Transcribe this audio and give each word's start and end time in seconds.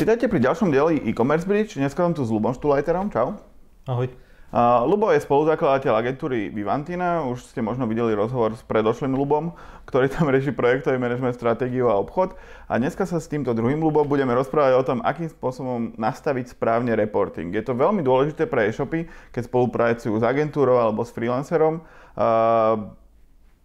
Vítajte 0.00 0.32
pri 0.32 0.40
ďalšom 0.40 0.72
dieli 0.72 0.96
e-commerce 1.12 1.44
bridge. 1.44 1.76
Dneska 1.76 2.00
som 2.00 2.16
tu 2.16 2.24
s 2.24 2.32
Lubom 2.32 2.56
Štulajterom. 2.56 3.12
Čau. 3.12 3.36
Ahoj. 3.84 4.08
Uh, 4.48 4.88
Lubo 4.88 5.12
je 5.12 5.20
spoluzakladateľ 5.20 5.92
agentúry 5.92 6.48
Vivantina. 6.48 7.20
Už 7.28 7.44
ste 7.44 7.60
možno 7.60 7.84
videli 7.84 8.16
rozhovor 8.16 8.56
s 8.56 8.64
predošlým 8.64 9.12
Lubom, 9.12 9.52
ktorý 9.84 10.08
tam 10.08 10.32
rieši 10.32 10.56
projektový 10.56 10.96
manažment, 10.96 11.36
stratégiu 11.36 11.92
a 11.92 12.00
obchod. 12.00 12.32
A 12.64 12.80
dneska 12.80 13.04
sa 13.04 13.20
s 13.20 13.28
týmto 13.28 13.52
druhým 13.52 13.76
Lubom 13.76 14.08
budeme 14.08 14.32
rozprávať 14.32 14.72
o 14.80 14.86
tom, 14.88 14.98
akým 15.04 15.28
spôsobom 15.28 15.92
nastaviť 16.00 16.56
správne 16.56 16.96
reporting. 16.96 17.52
Je 17.52 17.60
to 17.60 17.76
veľmi 17.76 18.00
dôležité 18.00 18.48
pre 18.48 18.72
e-shopy, 18.72 19.04
keď 19.36 19.52
spolupracujú 19.52 20.16
s 20.16 20.24
agentúrou 20.24 20.80
alebo 20.80 21.04
s 21.04 21.12
freelancerom. 21.12 21.84
Uh, 22.16 22.96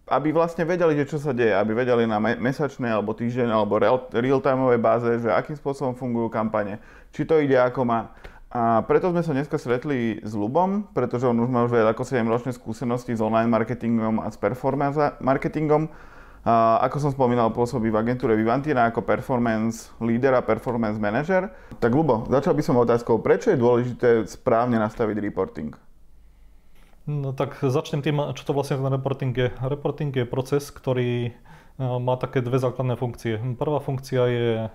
aby 0.06 0.30
vlastne 0.30 0.70
vedeli, 0.70 0.94
že 1.02 1.10
čo 1.10 1.18
sa 1.18 1.34
deje, 1.34 1.50
aby 1.50 1.74
vedeli 1.74 2.06
na 2.06 2.22
mesačnej 2.22 2.94
alebo 2.94 3.18
týždeň 3.18 3.50
alebo 3.50 3.82
real-timeovej 4.14 4.78
báze, 4.78 5.10
že 5.26 5.34
akým 5.34 5.58
spôsobom 5.58 5.98
fungujú 5.98 6.30
kampane, 6.30 6.78
či 7.10 7.26
to 7.26 7.42
ide 7.42 7.58
ako 7.58 7.90
má. 7.90 8.14
A 8.56 8.86
preto 8.88 9.12
sme 9.12 9.20
sa 9.20 9.36
dneska 9.36 9.60
stretli 9.60 10.22
s 10.24 10.32
Lubom, 10.32 10.88
pretože 10.96 11.28
on 11.28 11.36
už 11.36 11.50
má 11.52 11.68
už 11.68 11.76
ako 11.76 12.08
7 12.08 12.24
ročné 12.24 12.56
skúsenosti 12.56 13.12
s 13.12 13.20
online 13.20 13.52
marketingom 13.52 14.24
a 14.24 14.32
s 14.32 14.38
performance 14.40 14.96
marketingom. 15.20 15.92
A 16.46 16.78
ako 16.86 17.02
som 17.02 17.12
spomínal, 17.12 17.50
pôsobí 17.50 17.90
v 17.90 17.98
agentúre 17.98 18.38
Vivantina 18.38 18.86
ako 18.88 19.02
performance 19.02 19.90
leader 19.98 20.38
a 20.38 20.46
performance 20.46 21.02
manager. 21.02 21.50
Tak 21.82 21.90
Lubo, 21.90 22.30
začal 22.30 22.54
by 22.54 22.62
som 22.62 22.78
otázkou, 22.78 23.20
prečo 23.20 23.50
je 23.50 23.58
dôležité 23.58 24.24
správne 24.30 24.78
nastaviť 24.78 25.18
reporting? 25.20 25.74
No 27.06 27.38
tak 27.38 27.62
začnem 27.62 28.02
tým, 28.02 28.18
čo 28.34 28.50
to 28.50 28.58
vlastne 28.58 28.82
ten 28.82 28.90
reporting 28.90 29.30
je. 29.38 29.54
Reporting 29.62 30.10
je 30.10 30.26
proces, 30.26 30.74
ktorý 30.74 31.30
e, 31.30 31.32
má 31.78 32.18
také 32.18 32.42
dve 32.42 32.58
základné 32.58 32.98
funkcie. 32.98 33.38
Prvá 33.62 33.78
funkcia 33.78 34.26
je 34.26 34.50
e, 34.66 34.70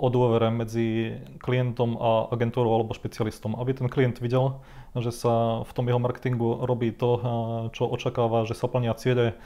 o 0.00 0.08
dôvere 0.08 0.48
medzi 0.48 1.20
klientom 1.44 2.00
a 2.00 2.32
agentúrou 2.32 2.72
alebo 2.72 2.96
špecialistom. 2.96 3.52
Aby 3.60 3.76
ten 3.76 3.92
klient 3.92 4.16
videl, 4.16 4.64
že 4.96 5.12
sa 5.12 5.60
v 5.60 5.72
tom 5.76 5.92
jeho 5.92 6.00
marketingu 6.00 6.64
robí 6.64 6.88
to, 6.88 7.10
e, 7.12 7.20
čo 7.76 7.84
očakáva, 7.84 8.48
že 8.48 8.56
sa 8.56 8.72
plnia 8.72 8.96
ciele, 8.96 9.36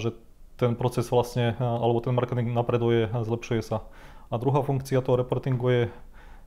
že 0.00 0.12
ten 0.60 0.76
proces 0.76 1.08
vlastne, 1.08 1.56
alebo 1.56 2.04
ten 2.04 2.12
marketing 2.12 2.52
napreduje, 2.52 3.08
zlepšuje 3.08 3.64
sa. 3.64 3.88
A 4.28 4.36
druhá 4.36 4.60
funkcia 4.60 5.00
toho 5.00 5.16
reportingu 5.16 5.66
je 5.72 5.82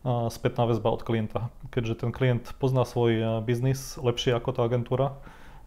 spätná 0.06 0.66
väzba 0.66 0.90
od 0.90 1.06
klienta. 1.06 1.54
Keďže 1.70 2.06
ten 2.06 2.12
klient 2.14 2.58
pozná 2.58 2.86
svoj 2.86 3.42
biznis 3.46 4.02
lepšie 4.02 4.34
ako 4.34 4.50
tá 4.58 4.62
agentúra, 4.66 5.18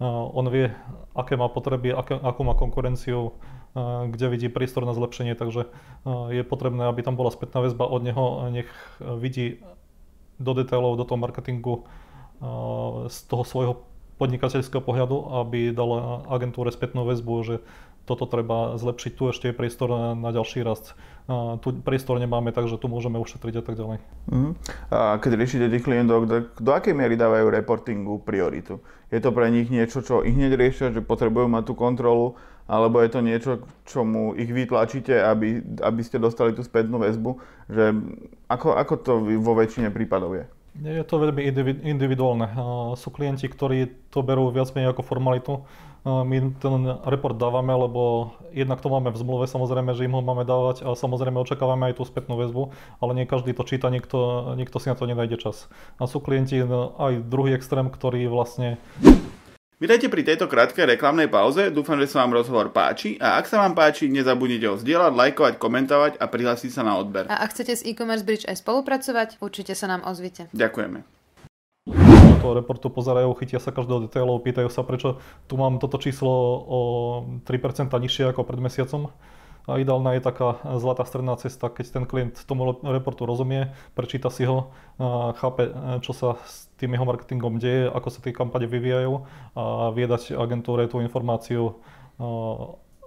on 0.03 0.51
vie, 0.51 0.75
aké 1.15 1.39
má 1.39 1.47
potreby, 1.47 1.95
aké, 1.95 2.19
akú 2.19 2.43
má 2.43 2.59
konkurenciu, 2.59 3.39
kde 4.11 4.27
vidí 4.27 4.51
priestor 4.51 4.83
na 4.87 4.95
zlepšenie, 4.95 5.39
takže 5.39 5.71
je 6.35 6.43
potrebné, 6.43 6.91
aby 6.91 7.07
tam 7.07 7.15
bola 7.15 7.31
spätná 7.31 7.63
väzba 7.63 7.87
od 7.87 8.03
neho, 8.03 8.51
nech 8.51 8.71
vidí 8.99 9.63
do 10.43 10.51
detailov, 10.51 10.99
do 10.99 11.07
toho 11.07 11.19
marketingu 11.19 11.87
z 13.07 13.19
toho 13.31 13.47
svojho 13.47 13.75
podnikateľského 14.19 14.83
pohľadu, 14.83 15.47
aby 15.47 15.71
dal 15.71 16.23
agentúre 16.27 16.75
spätnú 16.75 17.07
väzbu, 17.07 17.35
že 17.47 17.55
toto 18.05 18.29
treba 18.29 18.77
zlepšiť, 18.77 19.13
tu 19.17 19.33
ešte 19.33 19.51
je 19.51 19.57
priestor 19.57 20.17
na 20.17 20.31
ďalší 20.31 20.61
rast. 20.61 20.93
Tu 21.65 21.69
priestor 21.81 22.21
nemáme, 22.21 22.53
takže 22.53 22.77
tu 22.77 22.85
môžeme 22.93 23.17
ušetriť 23.17 23.55
a 23.59 23.63
tak 23.65 23.75
ďalej. 23.81 23.99
Uh-huh. 24.29 24.53
A 24.93 25.17
keď 25.17 25.41
riešite 25.41 25.73
tých 25.73 25.89
klientov, 25.89 26.29
do, 26.29 26.53
do 26.61 26.71
akej 26.77 26.93
miery 26.93 27.17
dávajú 27.17 27.49
reportingu 27.49 28.21
prioritu? 28.21 28.85
Je 29.09 29.25
to 29.25 29.33
pre 29.33 29.49
nich 29.49 29.73
niečo, 29.73 30.05
čo 30.05 30.21
ich 30.21 30.37
hneď 30.37 30.53
riešia, 30.53 30.93
že 30.93 31.01
potrebujú 31.01 31.49
mať 31.49 31.73
tú 31.73 31.75
kontrolu, 31.79 32.37
alebo 32.69 33.01
je 33.01 33.09
to 33.09 33.21
niečo, 33.25 33.51
čomu 33.89 34.37
ich 34.37 34.49
vytlačíte, 34.53 35.17
aby, 35.17 35.65
aby 35.81 36.01
ste 36.05 36.21
dostali 36.21 36.53
tú 36.53 36.61
spätnú 36.61 37.01
väzbu? 37.01 37.41
Že 37.73 37.85
ako, 38.49 38.77
ako 38.77 38.95
to 39.01 39.13
vo 39.41 39.53
väčšine 39.57 39.89
prípadov 39.93 40.37
je? 40.37 40.45
Je 40.75 41.07
to 41.07 41.23
veľmi 41.23 41.41
individuálne. 41.87 42.51
Sú 42.99 43.15
klienti, 43.15 43.47
ktorí 43.47 44.11
to 44.11 44.27
berú 44.27 44.51
viac 44.51 44.75
menej 44.75 44.91
ako 44.91 45.07
formalitu. 45.07 45.53
My 46.05 46.37
ten 46.61 46.85
report 47.09 47.41
dávame, 47.41 47.73
lebo 47.73 48.33
jednak 48.53 48.85
to 48.85 48.93
máme 48.93 49.09
v 49.09 49.17
zmluve, 49.17 49.49
samozrejme, 49.49 49.97
že 49.97 50.05
im 50.05 50.13
ho 50.13 50.21
máme 50.21 50.45
dávať 50.45 50.85
a 50.85 50.93
samozrejme 50.93 51.41
očakávame 51.41 51.89
aj 51.89 51.97
tú 51.97 52.05
spätnú 52.05 52.37
väzbu, 52.37 52.77
ale 53.01 53.17
nie 53.17 53.25
každý 53.25 53.57
to 53.57 53.65
číta, 53.65 53.89
niekto, 53.89 54.53
niekto 54.53 54.77
si 54.77 54.93
na 54.93 55.01
to 55.01 55.09
nenájde 55.09 55.41
čas. 55.41 55.65
A 55.97 56.05
sú 56.05 56.21
klienti 56.21 56.61
aj 57.01 57.25
druhý 57.25 57.57
extrém, 57.57 57.89
ktorý 57.89 58.29
vlastne 58.29 58.77
Vítajte 59.75 60.07
pri 60.07 60.23
tejto 60.23 60.47
krátkej 60.47 60.97
reklamnej 60.97 61.27
pauze, 61.27 61.69
dúfam, 61.69 61.99
že 61.99 62.07
sa 62.07 62.23
vám 62.23 62.39
rozhovor 62.39 62.71
páči 62.71 63.19
a 63.19 63.37
ak 63.37 63.51
sa 63.51 63.59
vám 63.61 63.75
páči, 63.75 64.07
nezabudnite 64.07 64.71
ho 64.71 64.79
zdieľať, 64.79 65.13
lajkovať, 65.13 65.55
komentovať 65.59 66.13
a 66.23 66.25
prihlásiť 66.25 66.71
sa 66.71 66.87
na 66.87 66.95
odber. 66.95 67.27
A 67.27 67.43
ak 67.43 67.53
chcete 67.53 67.75
s 67.75 67.83
e-commerce 67.83 68.25
bridge 68.25 68.47
aj 68.47 68.63
spolupracovať, 68.63 69.43
určite 69.43 69.75
sa 69.75 69.91
nám 69.91 70.07
ozvite. 70.07 70.47
Ďakujeme. 70.57 71.14
Toho 72.45 72.61
reportu 72.61 72.93
pozerajú, 72.93 73.33
chytia 73.41 73.57
sa 73.57 73.73
každého 73.73 74.05
detailov, 74.05 74.45
pýtajú 74.45 74.69
sa, 74.69 74.85
prečo 74.85 75.17
tu 75.49 75.57
mám 75.57 75.81
toto 75.81 75.97
číslo 75.97 76.29
o 76.61 76.81
3% 77.49 77.89
nižšie 77.89 78.37
ako 78.37 78.45
pred 78.45 78.61
mesiacom. 78.61 79.09
A 79.65 79.81
ideálna 79.81 80.13
je 80.13 80.29
taká 80.29 80.61
zlatá 80.77 81.09
stredná 81.09 81.41
cesta, 81.41 81.73
keď 81.73 81.87
ten 81.89 82.05
klient 82.05 82.37
tomu 82.45 82.77
reportu 82.85 83.25
rozumie, 83.25 83.73
prečíta 83.97 84.29
si 84.29 84.45
ho, 84.45 84.77
chápe, 85.41 85.73
čo 86.05 86.13
sa 86.13 86.37
s 86.45 86.69
tým 86.77 86.93
jeho 86.93 87.09
marketingom 87.09 87.57
deje, 87.57 87.89
ako 87.89 88.13
sa 88.13 88.21
tie 88.21 88.37
kampane 88.37 88.69
vyvíjajú 88.69 89.25
a 89.57 89.89
vie 89.97 90.05
dať 90.05 90.37
agentúre 90.37 90.85
tú 90.85 91.01
informáciu, 91.01 91.81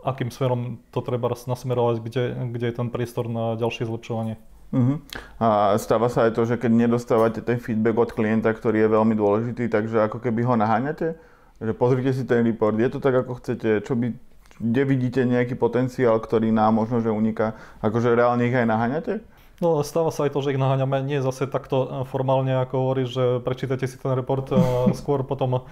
akým 0.02 0.34
smerom 0.34 0.82
to 0.90 1.06
treba 1.06 1.30
nasmerovať, 1.30 2.02
kde, 2.02 2.24
kde 2.58 2.66
je 2.74 2.78
ten 2.82 2.90
priestor 2.90 3.30
na 3.30 3.54
ďalšie 3.54 3.86
zlepšovanie. 3.86 4.42
Uh-huh. 4.68 5.00
A 5.40 5.80
stáva 5.80 6.12
sa 6.12 6.28
aj 6.28 6.36
to, 6.36 6.44
že 6.44 6.60
keď 6.60 6.72
nedostávate 6.76 7.40
ten 7.40 7.56
feedback 7.56 7.96
od 7.96 8.12
klienta, 8.12 8.52
ktorý 8.52 8.84
je 8.84 8.94
veľmi 8.94 9.16
dôležitý, 9.16 9.72
takže 9.72 10.04
ako 10.04 10.20
keby 10.20 10.44
ho 10.44 10.60
naháňate? 10.60 11.16
Že 11.64 11.74
pozrite 11.74 12.12
si 12.14 12.28
ten 12.28 12.44
report, 12.44 12.76
je 12.78 12.92
to 12.92 13.00
tak, 13.00 13.16
ako 13.16 13.40
chcete, 13.40 13.82
čo 13.88 13.96
by 13.96 14.12
kde 14.58 14.82
vidíte 14.90 15.22
nejaký 15.22 15.54
potenciál, 15.54 16.18
ktorý 16.18 16.50
nám 16.50 16.82
možno, 16.82 16.98
že 17.02 17.14
uniká, 17.14 17.54
akože 17.86 18.18
reálne 18.18 18.50
ich 18.50 18.58
aj 18.58 18.66
naháňate? 18.66 19.14
No, 19.58 19.82
stáva 19.82 20.14
sa 20.14 20.30
aj 20.30 20.38
to, 20.38 20.46
že 20.46 20.54
ich 20.54 20.62
naháňame 20.62 21.02
nie 21.02 21.18
zase 21.18 21.50
takto 21.50 22.06
formálne, 22.14 22.54
ako 22.62 22.74
hovorí, 22.78 23.10
že 23.10 23.42
prečítajte 23.42 23.90
si 23.90 23.98
ten 23.98 24.14
report, 24.14 24.54
skôr 24.94 25.26
potom 25.26 25.66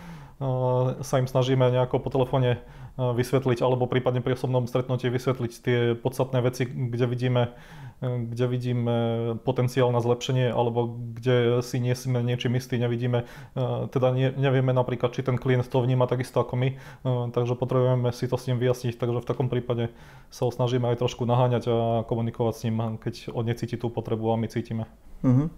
sa 1.02 1.16
im 1.16 1.28
snažíme 1.28 1.72
nejako 1.72 2.04
po 2.04 2.12
telefóne 2.12 2.60
vysvetliť, 2.96 3.60
alebo 3.60 3.92
prípadne 3.92 4.24
pri 4.24 4.40
osobnom 4.40 4.68
stretnutí 4.72 5.12
vysvetliť 5.12 5.52
tie 5.60 5.78
podstatné 6.00 6.40
veci, 6.40 6.64
kde 6.64 7.06
vidíme, 7.12 7.52
kde 8.04 8.46
vidíme 8.48 8.96
potenciál 9.44 9.92
na 9.92 10.00
zlepšenie, 10.00 10.48
alebo 10.48 10.96
kde 11.16 11.60
si 11.60 11.84
nie 11.84 11.92
sme 11.92 12.24
niečím 12.24 12.56
istí, 12.56 12.80
nevidíme, 12.80 13.28
teda 13.92 14.16
nevieme 14.16 14.72
napríklad, 14.72 15.12
či 15.12 15.28
ten 15.28 15.36
klient 15.36 15.68
to 15.68 15.84
vníma 15.84 16.08
takisto 16.08 16.40
ako 16.40 16.56
my, 16.56 16.70
takže 17.36 17.60
potrebujeme 17.60 18.12
si 18.16 18.32
to 18.32 18.40
s 18.40 18.48
ním 18.48 18.64
vyjasniť, 18.64 18.96
takže 18.96 19.24
v 19.24 19.28
takom 19.28 19.52
prípade 19.52 19.92
sa 20.32 20.48
ho 20.48 20.52
snažíme 20.52 20.88
aj 20.88 21.00
trošku 21.04 21.28
naháňať 21.28 21.64
a 21.68 21.76
komunikovať 22.08 22.54
s 22.56 22.64
ním, 22.68 23.00
keď 23.00 23.36
on 23.36 23.44
necíti 23.44 23.76
tú 23.76 23.92
potrebu 23.92 24.32
a 24.32 24.40
my 24.40 24.48
cítime. 24.48 24.88
Uh-huh. 25.24 25.52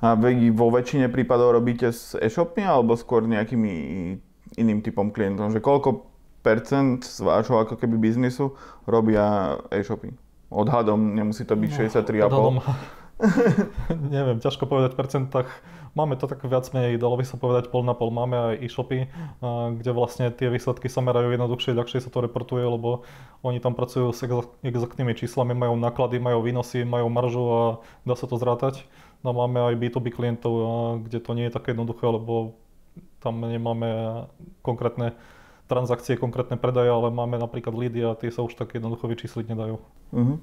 A 0.00 0.16
vy 0.16 0.48
vo 0.48 0.72
väčšine 0.72 1.12
prípadov 1.12 1.52
robíte 1.52 1.92
s 1.92 2.16
e-shopmi 2.16 2.64
alebo 2.64 2.96
skôr 2.96 3.28
nejakými 3.28 3.72
iným 4.56 4.80
typom 4.80 5.12
klientov? 5.12 5.52
Že 5.52 5.60
koľko 5.60 5.90
percent 6.40 7.04
z 7.04 7.20
vášho 7.20 7.60
ako 7.60 7.76
keby 7.76 8.00
biznisu 8.00 8.56
robia 8.88 9.56
e-shopy. 9.68 10.16
Odhadom 10.50 11.14
nemusí 11.14 11.44
to 11.44 11.54
byť 11.54 11.70
no, 11.70 11.78
63,5. 11.84 12.26
Odhadom, 12.26 12.56
neviem, 14.16 14.40
ťažko 14.40 14.64
povedať 14.66 14.96
v 14.96 14.98
percentách. 15.04 15.48
Máme 15.92 16.14
to 16.14 16.30
tak 16.30 16.40
viac 16.46 16.64
menej, 16.70 17.02
dalo 17.02 17.18
by 17.18 17.26
sa 17.26 17.36
povedať 17.36 17.68
pol 17.68 17.82
na 17.82 17.92
pol. 17.92 18.14
Máme 18.14 18.54
aj 18.54 18.54
e-shopy, 18.62 19.10
kde 19.76 19.90
vlastne 19.90 20.30
tie 20.32 20.48
výsledky 20.48 20.86
sa 20.88 21.02
merajú 21.02 21.34
jednoduchšie, 21.34 21.76
ľahšie 21.76 22.00
sa 22.00 22.10
to 22.10 22.24
reportuje, 22.24 22.62
lebo 22.62 23.04
oni 23.42 23.58
tam 23.58 23.76
pracujú 23.76 24.14
s 24.14 24.22
exaktnými 24.64 25.12
číslami, 25.12 25.52
majú 25.52 25.74
náklady, 25.76 26.22
majú 26.22 26.46
výnosy, 26.46 26.86
majú 26.86 27.10
maržu 27.10 27.44
a 27.50 27.62
dá 28.06 28.14
sa 28.14 28.30
to 28.30 28.38
zrátať. 28.38 28.86
No 29.20 29.36
máme 29.36 29.60
aj 29.60 29.76
B2B 29.76 30.12
klientov, 30.12 30.52
kde 31.04 31.18
to 31.20 31.36
nie 31.36 31.48
je 31.48 31.56
také 31.56 31.76
jednoduché, 31.76 32.08
lebo 32.08 32.56
tam 33.20 33.44
nemáme 33.44 34.24
konkrétne 34.64 35.12
transakcie, 35.68 36.18
konkrétne 36.18 36.56
predaje, 36.56 36.90
ale 36.90 37.12
máme 37.12 37.36
napríklad 37.36 37.76
leady 37.76 38.02
a 38.02 38.16
tie 38.16 38.32
sa 38.32 38.42
už 38.42 38.56
tak 38.56 38.74
jednoducho 38.74 39.06
vyčísliť 39.06 39.46
nedajú. 39.54 39.76
Uh-huh. 40.10 40.36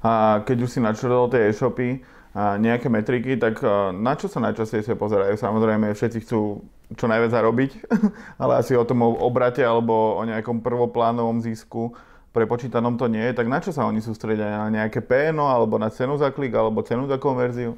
A 0.00 0.40
keď 0.46 0.64
už 0.64 0.70
si 0.72 0.80
načrtol 0.80 1.28
tie 1.28 1.52
e-shopy, 1.52 2.00
a 2.30 2.54
nejaké 2.54 2.86
metriky, 2.86 3.34
tak 3.34 3.58
na 3.90 4.14
čo 4.14 4.30
sa 4.30 4.38
najčastejšie 4.38 4.94
pozerajú? 4.94 5.34
Samozrejme, 5.34 5.90
všetci 5.90 6.22
chcú 6.22 6.62
čo 6.94 7.06
najviac 7.10 7.34
zarobiť, 7.34 7.70
ale 8.42 8.62
asi 8.62 8.78
o 8.78 8.86
tom 8.86 9.02
obrate 9.02 9.66
alebo 9.66 10.14
o 10.14 10.22
nejakom 10.22 10.62
prvoplánovom 10.62 11.42
zisku 11.42 11.90
prepočítanom 12.30 12.94
to 12.94 13.10
nie 13.10 13.22
je. 13.30 13.34
Tak 13.34 13.46
na 13.50 13.58
čo 13.58 13.74
sa 13.74 13.82
oni 13.86 13.98
sústredia? 13.98 14.46
Na 14.46 14.70
nejaké 14.70 15.02
PNO, 15.02 15.50
alebo 15.50 15.74
na 15.82 15.90
cenu 15.90 16.14
za 16.14 16.30
klik, 16.30 16.54
alebo 16.54 16.86
cenu 16.86 17.10
za 17.10 17.18
konverziu? 17.18 17.74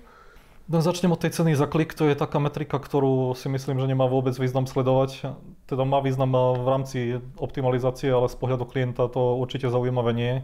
No, 0.73 0.81
začnem 0.81 1.13
od 1.13 1.21
tej 1.21 1.37
ceny 1.37 1.53
za 1.53 1.69
klik, 1.69 1.93
to 1.93 2.09
je 2.09 2.17
taká 2.17 2.41
metrika, 2.41 2.81
ktorú 2.81 3.37
si 3.37 3.53
myslím, 3.53 3.77
že 3.77 3.93
nemá 3.93 4.09
vôbec 4.09 4.33
význam 4.41 4.65
sledovať. 4.65 5.37
Teda 5.69 5.85
má 5.85 6.01
význam 6.01 6.33
v 6.33 6.65
rámci 6.65 6.99
optimalizácie, 7.37 8.09
ale 8.09 8.33
z 8.33 8.41
pohľadu 8.41 8.65
klienta 8.65 9.05
to 9.13 9.37
určite 9.37 9.69
zaujímavé 9.69 10.17
nie. 10.17 10.35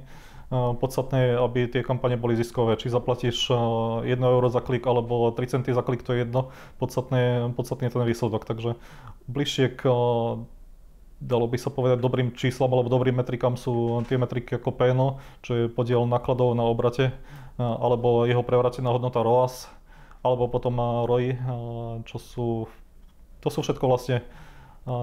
Podstatné 0.52 1.32
je, 1.32 1.32
aby 1.40 1.60
tie 1.72 1.80
kampane 1.80 2.20
boli 2.20 2.36
ziskové. 2.36 2.76
Či 2.76 2.92
zaplatíš 2.92 3.48
1 3.48 4.04
euro 4.20 4.52
za 4.52 4.60
klik 4.60 4.84
alebo 4.84 5.32
3 5.32 5.48
centy 5.48 5.72
za 5.72 5.80
klik, 5.80 6.04
to 6.04 6.12
je 6.12 6.28
jedno. 6.28 6.52
Podstatné, 6.76 7.48
podstatné 7.56 7.88
je 7.88 7.96
ten 7.96 8.04
výsledok. 8.04 8.44
Takže 8.44 8.76
bližšie 9.32 9.80
k 9.80 9.88
dalo 11.24 11.44
by 11.48 11.56
sa 11.56 11.72
povedať 11.72 12.04
dobrým 12.04 12.36
číslam 12.36 12.68
alebo 12.68 12.92
dobrým 12.92 13.16
metrikám 13.16 13.56
sú 13.56 14.04
tie 14.04 14.20
metriky 14.20 14.60
ako 14.60 14.76
PNO, 14.76 15.08
čo 15.40 15.52
je 15.56 15.64
podiel 15.72 16.04
nákladov 16.04 16.52
na 16.52 16.68
obrate, 16.68 17.16
alebo 17.56 18.28
jeho 18.28 18.44
prevratená 18.44 18.92
hodnota 18.92 19.24
ROAS, 19.24 19.72
alebo 20.22 20.50
potom 20.50 20.78
ROI, 21.06 21.38
čo 22.06 22.16
sú, 22.18 22.46
to 23.42 23.48
sú 23.48 23.62
všetko 23.62 23.84
vlastne 23.86 24.22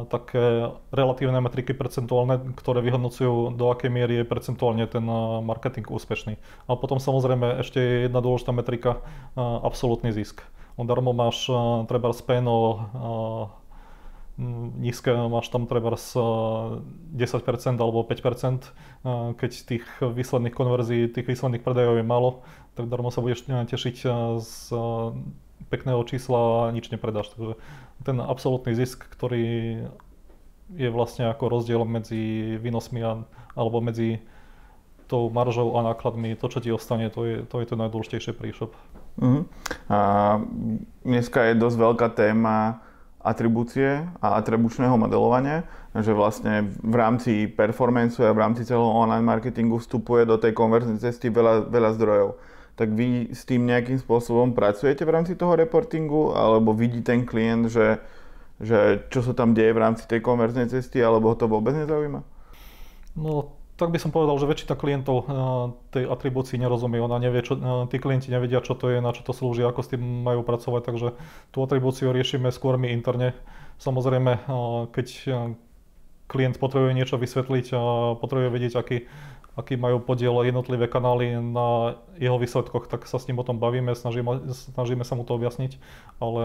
také 0.09 0.73
relatívne 0.89 1.37
metriky 1.45 1.77
percentuálne, 1.77 2.57
ktoré 2.57 2.81
vyhodnocujú, 2.81 3.53
do 3.53 3.69
akej 3.69 3.93
miery 3.93 4.13
je 4.21 4.25
percentuálne 4.25 4.89
ten 4.89 5.05
marketing 5.45 5.85
úspešný. 5.85 6.41
A 6.65 6.73
potom 6.73 6.97
samozrejme 6.97 7.61
ešte 7.61 7.77
je 7.77 8.09
jedna 8.09 8.17
dôležitá 8.17 8.49
metrika, 8.49 9.05
absolútny 9.37 10.09
zisk. 10.09 10.41
Darmo 10.75 11.13
máš 11.13 11.45
treba 11.85 12.11
PNO 12.11 12.59
nízke, 14.37 15.15
máš 15.15 15.47
tam 15.47 15.63
treba 15.63 15.95
10% 15.95 17.79
alebo 17.79 18.03
5%, 18.03 19.39
keď 19.39 19.51
tých 19.63 19.85
výsledných 20.03 20.51
konverzií, 20.51 21.07
tých 21.07 21.27
výsledných 21.27 21.63
predajov 21.63 21.95
je 21.99 22.05
málo, 22.05 22.43
tak 22.75 22.91
darmo 22.91 23.15
sa 23.15 23.23
budeš 23.23 23.47
tešiť 23.47 23.95
z 24.43 24.51
pekného 25.71 26.03
čísla 26.03 26.67
a 26.67 26.73
nič 26.75 26.91
nepredáš. 26.91 27.31
Takže 27.31 27.55
ten 28.03 28.19
absolútny 28.19 28.75
zisk, 28.75 29.07
ktorý 29.07 29.87
je 30.75 30.89
vlastne 30.91 31.31
ako 31.31 31.47
rozdiel 31.47 31.87
medzi 31.87 32.57
výnosmi 32.59 32.99
a, 33.05 33.23
alebo 33.55 33.79
medzi 33.79 34.19
tou 35.05 35.29
maržou 35.29 35.77
a 35.77 35.85
nákladmi, 35.93 36.33
to, 36.35 36.49
čo 36.49 36.59
ti 36.59 36.73
ostane, 36.73 37.13
to 37.13 37.21
je 37.23 37.35
to, 37.45 37.61
je 37.61 37.67
to 37.69 37.75
najdôležitejšie 37.77 38.33
e-shop. 38.49 38.73
Uh-huh. 39.21 39.45
A 39.87 39.99
dneska 41.05 41.45
je 41.45 41.61
dosť 41.61 41.77
veľká 41.77 42.07
téma 42.17 42.81
atribúcie 43.25 44.05
a 44.21 44.37
atribučného 44.37 44.93
modelovania, 44.95 45.65
že 45.97 46.13
vlastne 46.13 46.69
v 46.69 46.95
rámci 46.95 47.49
performance 47.49 48.21
a 48.21 48.29
v 48.29 48.41
rámci 48.45 48.61
celého 48.63 48.85
online 48.85 49.25
marketingu 49.25 49.81
vstupuje 49.81 50.29
do 50.29 50.37
tej 50.37 50.53
konverznej 50.53 51.01
cesty 51.01 51.33
veľa, 51.33 51.67
veľa 51.73 51.91
zdrojov 51.97 52.29
tak 52.75 52.91
vy 52.91 53.31
s 53.31 53.47
tým 53.47 53.63
nejakým 53.71 53.95
spôsobom 53.95 54.51
pracujete 54.51 55.07
v 55.07 55.13
rámci 55.15 55.33
toho 55.39 55.55
reportingu, 55.55 56.35
alebo 56.35 56.75
vidí 56.75 56.99
ten 56.99 57.23
klient, 57.23 57.71
že, 57.71 58.03
že 58.59 59.07
čo 59.07 59.23
sa 59.23 59.31
tam 59.31 59.55
deje 59.55 59.71
v 59.71 59.79
rámci 59.79 60.03
tej 60.03 60.19
konverznej 60.19 60.67
cesty, 60.67 60.99
alebo 60.99 61.31
ho 61.31 61.39
to 61.39 61.47
vôbec 61.47 61.71
nezaujíma? 61.71 62.19
No, 63.15 63.55
tak 63.75 63.91
by 63.91 63.99
som 63.99 64.11
povedal, 64.11 64.39
že 64.39 64.47
väčšina 64.47 64.75
klientov 64.79 65.17
uh, 65.23 65.25
tej 65.91 66.07
atribúcii 66.07 66.55
nerozumie. 66.55 67.03
Ona 67.03 67.19
nevie, 67.19 67.43
čo, 67.43 67.59
uh, 67.59 67.85
tí 67.91 67.99
klienti 67.99 68.31
nevedia, 68.31 68.63
čo 68.63 68.75
to 68.75 68.87
je, 68.87 69.03
na 69.03 69.11
čo 69.11 69.23
to 69.27 69.35
slúži, 69.35 69.67
ako 69.67 69.81
s 69.83 69.91
tým 69.91 70.01
majú 70.01 70.47
pracovať, 70.47 70.81
takže 70.87 71.07
tú 71.51 71.57
atribúciu 71.63 72.15
riešime 72.15 72.51
skôr 72.55 72.79
my 72.79 72.91
interne. 72.95 73.35
Samozrejme, 73.79 74.47
uh, 74.47 74.87
keď 74.89 75.07
klient 76.25 76.57
potrebuje 76.57 76.97
niečo 76.97 77.21
vysvetliť 77.21 77.69
potrebuje 78.17 78.49
vedieť, 78.49 78.73
aký 78.81 79.05
aký 79.55 79.79
majú 79.79 80.03
podiel 80.03 80.35
jednotlivé 80.43 80.91
kanály 80.91 81.39
na 81.39 81.95
jeho 82.19 82.35
výsledkoch, 82.35 82.91
tak 82.91 83.07
sa 83.07 83.15
s 83.15 83.27
ním 83.31 83.39
o 83.39 83.47
tom 83.47 83.55
bavíme, 83.55 83.95
snažíme, 83.95 84.51
snažíme 84.51 85.07
sa 85.07 85.15
mu 85.15 85.23
to 85.23 85.39
objasniť, 85.39 85.79
ale 86.19 86.43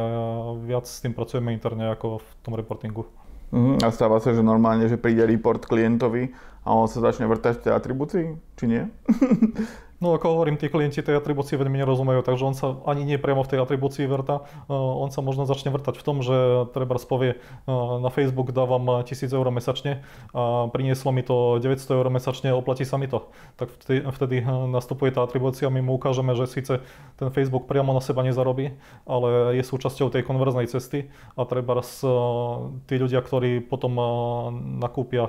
viac 0.62 0.86
s 0.86 1.02
tým 1.02 1.10
pracujeme 1.10 1.50
interne 1.50 1.90
ako 1.90 2.22
v 2.22 2.28
tom 2.46 2.54
reportingu. 2.54 3.10
Uh-huh. 3.50 3.76
A 3.82 3.91
stáva 3.91 4.23
sa, 4.23 4.31
že 4.31 4.47
normálne, 4.47 4.87
že 4.87 5.00
príde 5.00 5.26
report 5.26 5.67
klientovi 5.67 6.31
a 6.62 6.70
on 6.70 6.87
sa 6.87 7.02
začne 7.02 7.26
vrtať 7.26 7.61
v 7.61 7.64
tej 7.67 7.73
atribúcii, 7.75 8.26
či 8.55 8.64
nie? 8.70 8.82
No 10.00 10.17
ako 10.17 10.32
hovorím, 10.32 10.56
tí 10.56 10.73
klienti 10.73 11.05
tej 11.05 11.20
atribúcii 11.20 11.61
veľmi 11.61 11.76
nerozumejú, 11.76 12.25
takže 12.25 12.44
on 12.49 12.56
sa 12.56 12.81
ani 12.88 13.05
nie 13.05 13.20
priamo 13.20 13.44
v 13.44 13.52
tej 13.52 13.61
atribúcii 13.61 14.08
vrta. 14.08 14.49
On 14.73 15.12
sa 15.12 15.20
možno 15.20 15.44
začne 15.44 15.69
vrtať 15.69 16.00
v 16.00 16.05
tom, 16.08 16.25
že 16.25 16.64
treba 16.73 16.97
spovie 16.97 17.37
na 17.69 18.08
Facebook 18.08 18.56
dávam 18.56 19.05
1000 19.05 19.29
eur 19.29 19.44
mesačne 19.52 20.00
a 20.32 20.73
prinieslo 20.73 21.12
mi 21.12 21.20
to 21.20 21.61
900 21.61 22.00
eur 22.00 22.08
mesačne, 22.08 22.49
oplatí 22.56 22.88
sa 22.88 22.97
mi 22.97 23.12
to. 23.12 23.29
Tak 23.61 23.76
vtedy, 23.76 24.00
vtedy 24.08 24.37
nastupuje 24.73 25.12
tá 25.12 25.20
atribúcia, 25.20 25.69
my 25.69 25.85
mu 25.85 26.00
ukážeme, 26.00 26.32
že 26.32 26.49
síce 26.49 26.81
ten 27.20 27.29
Facebook 27.29 27.69
priamo 27.69 27.93
na 27.93 28.00
seba 28.00 28.25
nezarobí, 28.25 28.73
ale 29.05 29.52
je 29.61 29.64
súčasťou 29.69 30.08
tej 30.08 30.25
konverznej 30.25 30.64
cesty 30.64 31.12
a 31.37 31.44
treba 31.44 31.76
tí 32.88 32.97
ľudia, 32.97 33.20
ktorí 33.20 33.69
potom 33.69 33.93
nakúpia 34.81 35.29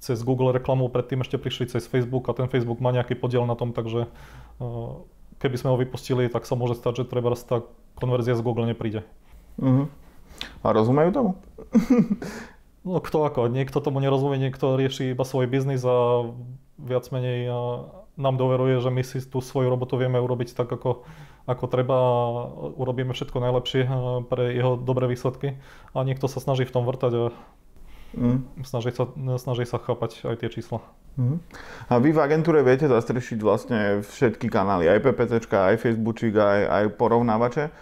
cez 0.00 0.20
Google 0.22 0.52
reklamu, 0.52 0.88
predtým 0.92 1.24
ešte 1.24 1.40
prišli 1.40 1.72
cez 1.72 1.88
Facebook 1.88 2.28
a 2.28 2.36
ten 2.36 2.46
Facebook 2.46 2.78
má 2.84 2.92
nejaký 2.92 3.16
podiel 3.16 3.48
na 3.48 3.56
tom, 3.56 3.72
takže 3.72 4.06
eh, 4.06 4.92
keby 5.40 5.56
sme 5.56 5.72
ho 5.72 5.80
vypustili, 5.80 6.28
tak 6.28 6.44
sa 6.44 6.54
môže 6.56 6.76
stať, 6.76 7.04
že 7.04 7.10
treba 7.10 7.32
tá 7.36 7.64
konverzia 7.96 8.36
z 8.36 8.44
Google 8.44 8.68
nepríde. 8.68 9.04
Uh-huh. 9.56 9.88
A 10.60 10.66
rozumejú 10.72 11.10
tomu? 11.12 11.30
no 12.88 13.00
kto 13.00 13.24
ako, 13.24 13.48
niekto 13.48 13.80
tomu 13.80 13.98
nerozumie, 14.04 14.36
niekto 14.36 14.76
rieši 14.76 15.16
iba 15.16 15.24
svoj 15.24 15.48
biznis 15.48 15.80
a 15.82 16.28
viac 16.76 17.08
menej 17.08 17.48
eh, 17.48 17.54
nám 18.16 18.40
doveruje, 18.40 18.80
že 18.80 18.90
my 18.92 19.02
si 19.04 19.20
tú 19.24 19.44
svoju 19.44 19.68
robotu 19.68 20.00
vieme 20.00 20.16
urobiť 20.20 20.56
tak, 20.56 20.72
ako, 20.72 21.04
ako 21.44 21.64
treba 21.68 21.96
a 21.96 22.08
urobíme 22.76 23.12
všetko 23.12 23.38
najlepšie 23.40 23.82
eh, 23.84 23.92
pre 24.28 24.52
jeho 24.52 24.76
dobré 24.76 25.08
výsledky 25.08 25.56
a 25.96 26.04
niekto 26.04 26.28
sa 26.28 26.40
snaží 26.40 26.68
v 26.68 26.74
tom 26.74 26.84
vrtať 26.84 27.12
a 27.16 27.22
Mm. 28.14 28.46
Snaží, 28.62 28.94
sa, 28.94 29.10
snaží 29.40 29.64
sa 29.66 29.82
chápať 29.82 30.22
aj 30.28 30.36
tie 30.44 30.48
čísla. 30.52 30.84
Mm. 31.16 31.40
A 31.88 31.94
vy 31.96 32.12
v 32.12 32.22
agentúre 32.22 32.60
viete 32.60 32.86
zastrešiť 32.86 33.38
vlastne 33.40 33.80
všetky 34.04 34.52
kanály, 34.52 34.86
aj 34.86 35.00
PPC, 35.00 35.48
aj 35.48 35.80
Facebookčík, 35.80 36.36
aj, 36.36 36.60
aj 36.68 36.84
porovnávače. 37.00 37.72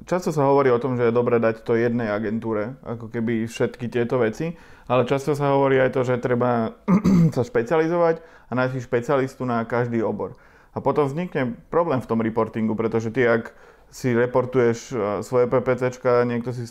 Často 0.00 0.32
sa 0.32 0.48
hovorí 0.48 0.72
o 0.72 0.80
tom, 0.80 0.96
že 0.96 1.08
je 1.08 1.12
dobre 1.12 1.36
dať 1.36 1.60
to 1.60 1.76
jednej 1.76 2.08
agentúre, 2.08 2.80
ako 2.82 3.12
keby 3.12 3.44
všetky 3.44 3.92
tieto 3.92 4.16
veci, 4.16 4.56
ale 4.88 5.04
často 5.04 5.36
sa 5.36 5.52
hovorí 5.52 5.76
aj 5.76 5.92
to, 5.92 6.00
že 6.08 6.24
treba 6.24 6.72
sa 7.36 7.42
špecializovať 7.44 8.24
a 8.48 8.52
nájsť 8.56 8.80
špecialistu 8.80 9.44
na 9.44 9.62
každý 9.68 10.00
obor. 10.00 10.40
A 10.72 10.80
potom 10.80 11.04
vznikne 11.04 11.58
problém 11.68 12.00
v 12.00 12.08
tom 12.08 12.22
reportingu, 12.22 12.72
pretože 12.78 13.12
ty, 13.12 13.26
ak 13.26 13.52
si 13.90 14.14
reportuješ 14.14 14.94
svoje 15.26 15.50
PPC, 15.50 15.98
niekto 16.24 16.54
si 16.54 16.70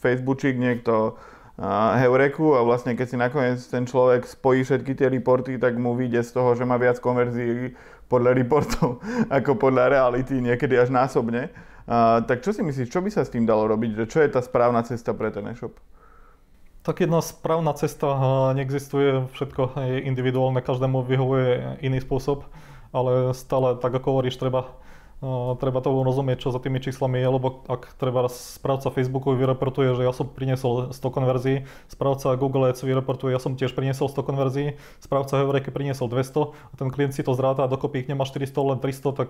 Facebookčík, 0.00 0.56
niekto 0.56 1.20
Heureku 1.60 2.56
a 2.56 2.64
vlastne 2.64 2.96
keď 2.96 3.06
si 3.06 3.16
nakoniec 3.20 3.60
ten 3.68 3.84
človek 3.84 4.24
spojí 4.24 4.64
všetky 4.64 4.96
tie 4.96 5.12
reporty, 5.12 5.60
tak 5.60 5.76
mu 5.76 5.92
vyjde 5.92 6.24
z 6.24 6.30
toho, 6.32 6.56
že 6.56 6.64
má 6.64 6.80
viac 6.80 6.96
konverzií 7.04 7.76
podľa 8.08 8.32
reportov 8.32 9.04
ako 9.36 9.60
podľa 9.60 9.92
reality, 9.92 10.40
niekedy 10.40 10.80
až 10.80 10.88
násobne. 10.88 11.52
A, 11.84 12.24
tak 12.24 12.40
čo 12.40 12.56
si 12.56 12.64
myslíš, 12.64 12.88
čo 12.88 13.04
by 13.04 13.12
sa 13.12 13.28
s 13.28 13.32
tým 13.32 13.44
dalo 13.44 13.68
robiť? 13.68 14.08
Čo 14.08 14.24
je 14.24 14.32
tá 14.32 14.40
správna 14.40 14.80
cesta 14.88 15.12
pre 15.12 15.28
ten 15.28 15.44
e-shop? 15.52 15.76
Tak 16.80 17.04
jedna 17.04 17.20
správna 17.20 17.76
cesta 17.76 18.08
neexistuje, 18.56 19.28
všetko 19.36 19.84
je 19.84 20.08
individuálne, 20.08 20.64
každému 20.64 21.04
vyhovuje 21.04 21.76
iný 21.84 22.00
spôsob, 22.00 22.48
ale 22.88 23.36
stále, 23.36 23.76
tak 23.76 23.92
ako 23.92 24.16
hovoríš, 24.16 24.40
treba 24.40 24.80
treba 25.60 25.84
tomu 25.84 26.00
rozumieť, 26.00 26.48
čo 26.48 26.48
za 26.48 26.64
tými 26.64 26.80
číslami 26.80 27.20
je, 27.20 27.28
lebo 27.28 27.60
ak 27.68 27.92
treba 28.00 28.24
správca 28.32 28.88
Facebooku 28.88 29.36
vyreportuje, 29.36 29.92
že 29.92 30.02
ja 30.08 30.16
som 30.16 30.24
priniesol 30.24 30.96
100 30.96 30.96
konverzií, 31.12 31.68
správca 31.92 32.32
Google 32.40 32.72
Ads 32.72 32.80
vyreportuje, 32.80 33.36
ja 33.36 33.40
som 33.40 33.52
tiež 33.52 33.76
priniesol 33.76 34.08
100 34.08 34.24
konverzií, 34.24 34.80
správca 34.96 35.36
Heureky 35.36 35.68
priniesol 35.68 36.08
200 36.08 36.56
a 36.56 36.74
ten 36.80 36.88
klient 36.88 37.12
si 37.12 37.20
to 37.20 37.36
zráta 37.36 37.68
a 37.68 37.72
dokopy 37.72 38.00
ich 38.00 38.08
nemá 38.08 38.24
400, 38.24 38.48
len 38.64 38.78
300, 38.80 39.12
tak 39.12 39.28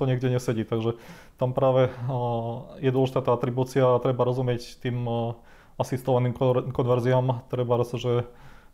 to 0.00 0.02
niekde 0.08 0.32
nesedí. 0.32 0.64
Takže 0.64 0.96
tam 1.36 1.52
práve 1.52 1.92
je 2.80 2.88
dôležitá 2.88 3.20
tá 3.20 3.36
atribúcia 3.36 3.84
a 3.84 4.00
treba 4.00 4.24
rozumieť 4.24 4.80
tým 4.80 5.04
asistovaným 5.76 6.32
konverziám. 6.72 7.44
Treba 7.52 7.84
že 7.84 8.24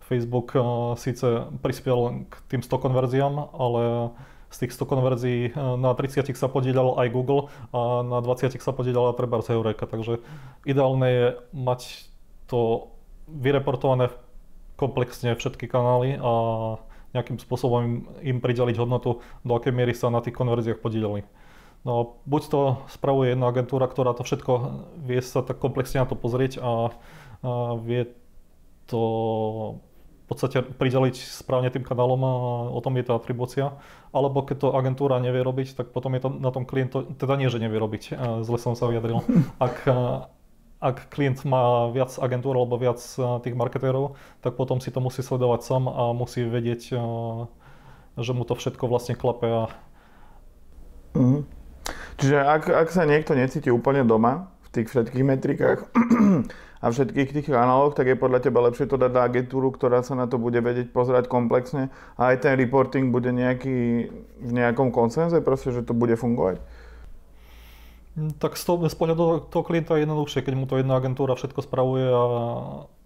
Facebook 0.06 0.54
síce 0.94 1.50
prispiel 1.58 2.30
k 2.30 2.34
tým 2.46 2.62
100 2.62 2.70
konverziám, 2.78 3.34
ale 3.50 4.14
z 4.52 4.56
tých 4.68 4.76
100 4.76 4.84
konverzií 4.84 5.40
eh, 5.50 5.52
na 5.56 5.96
30 5.96 6.28
sa 6.36 6.46
podielal 6.52 7.00
aj 7.00 7.08
Google 7.08 7.48
a 7.72 8.04
na 8.04 8.20
20 8.20 8.52
sa 8.60 8.72
podielala 8.76 9.16
treba 9.16 9.40
Eureka. 9.40 9.88
Takže 9.88 10.20
ideálne 10.68 11.08
je 11.08 11.26
mať 11.56 12.12
to 12.46 12.92
vyreportované 13.26 14.12
komplexne 14.76 15.32
všetky 15.32 15.66
kanály 15.66 16.20
a 16.20 16.32
nejakým 17.12 17.36
spôsobom 17.36 18.08
im 18.24 18.38
prideliť 18.40 18.76
hodnotu, 18.80 19.20
do 19.44 19.52
akej 19.52 19.72
miery 19.72 19.92
sa 19.92 20.08
na 20.08 20.24
tých 20.24 20.36
konverziách 20.36 20.80
podielali. 20.80 21.28
No, 21.82 22.22
buď 22.24 22.42
to 22.48 22.60
spravuje 22.88 23.34
jedna 23.34 23.50
agentúra, 23.50 23.90
ktorá 23.90 24.14
to 24.14 24.22
všetko 24.22 24.52
vie 25.02 25.18
sa 25.18 25.42
tak 25.42 25.58
komplexne 25.58 26.00
na 26.00 26.06
to 26.06 26.14
pozrieť 26.14 26.62
a, 26.62 26.94
a 27.42 27.74
vie 27.74 28.06
to 28.86 29.02
podstate 30.32 30.64
prideliť 30.64 31.16
správne 31.20 31.68
tým 31.68 31.84
kanálom 31.84 32.20
a 32.24 32.32
o 32.72 32.80
tom 32.80 32.96
je 32.96 33.04
tá 33.04 33.14
atribúcia. 33.14 33.76
Alebo 34.16 34.40
keď 34.42 34.56
to 34.64 34.68
agentúra 34.72 35.20
nevie 35.20 35.44
robiť, 35.44 35.76
tak 35.76 35.92
potom 35.92 36.16
je 36.16 36.24
to 36.24 36.28
na 36.32 36.50
tom 36.50 36.64
klient, 36.64 36.96
teda 37.20 37.36
nie, 37.36 37.52
že 37.52 37.60
nevie 37.60 37.76
robiť, 37.76 38.16
zle 38.42 38.58
som 38.58 38.72
sa 38.72 38.88
vyjadril. 38.88 39.20
Ak, 39.62 39.84
ak 40.82 40.96
klient 41.14 41.46
má 41.46 41.92
viac 41.94 42.10
agentúr 42.18 42.58
alebo 42.58 42.74
viac 42.74 42.98
tých 43.44 43.54
marketérov, 43.54 44.18
tak 44.42 44.58
potom 44.58 44.82
si 44.82 44.90
to 44.90 44.98
musí 44.98 45.22
sledovať 45.22 45.60
sám 45.62 45.86
a 45.86 46.10
musí 46.16 46.42
vedieť 46.42 46.96
že 48.12 48.36
mu 48.36 48.44
to 48.44 48.52
všetko 48.52 48.92
vlastne 48.92 49.16
klape 49.16 49.48
a 49.48 49.62
Mhm. 51.14 51.44
Čiže 52.20 52.36
ak, 52.40 52.62
ak 52.68 52.88
sa 52.92 53.04
niekto 53.04 53.36
necíti 53.36 53.68
úplne 53.68 54.04
doma 54.06 54.48
tých 54.72 54.88
všetkých 54.88 55.24
metrikách 55.24 55.86
a 56.82 56.86
všetkých 56.90 57.30
tých 57.30 57.48
kanáloch, 57.52 57.94
tak 57.94 58.10
je 58.10 58.16
podľa 58.18 58.42
teba 58.42 58.64
lepšie 58.66 58.88
to 58.88 58.96
dať 58.98 59.12
na 59.12 59.22
agentúru, 59.28 59.70
ktorá 59.70 60.02
sa 60.02 60.16
na 60.16 60.26
to 60.26 60.40
bude 60.40 60.58
vedieť 60.58 60.90
pozerať 60.90 61.28
komplexne 61.28 61.92
a 62.18 62.32
aj 62.32 62.42
ten 62.42 62.58
reporting 62.58 63.12
bude 63.12 63.30
nejaký, 63.30 64.10
v 64.42 64.50
nejakom 64.50 64.90
konsenze, 64.90 65.38
proste, 65.44 65.70
že 65.70 65.86
to 65.86 65.94
bude 65.94 66.16
fungovať? 66.18 66.58
Tak 68.12 68.60
z, 68.60 68.64
toho, 68.68 68.76
z 68.92 68.96
pohľadu 68.98 69.48
toho 69.48 69.64
klienta 69.64 69.96
je 69.96 70.04
jednoduchšie, 70.04 70.44
keď 70.44 70.52
mu 70.52 70.68
to 70.68 70.76
jedna 70.76 71.00
agentúra 71.00 71.32
všetko 71.32 71.64
spravuje 71.64 72.04
a 72.12 72.24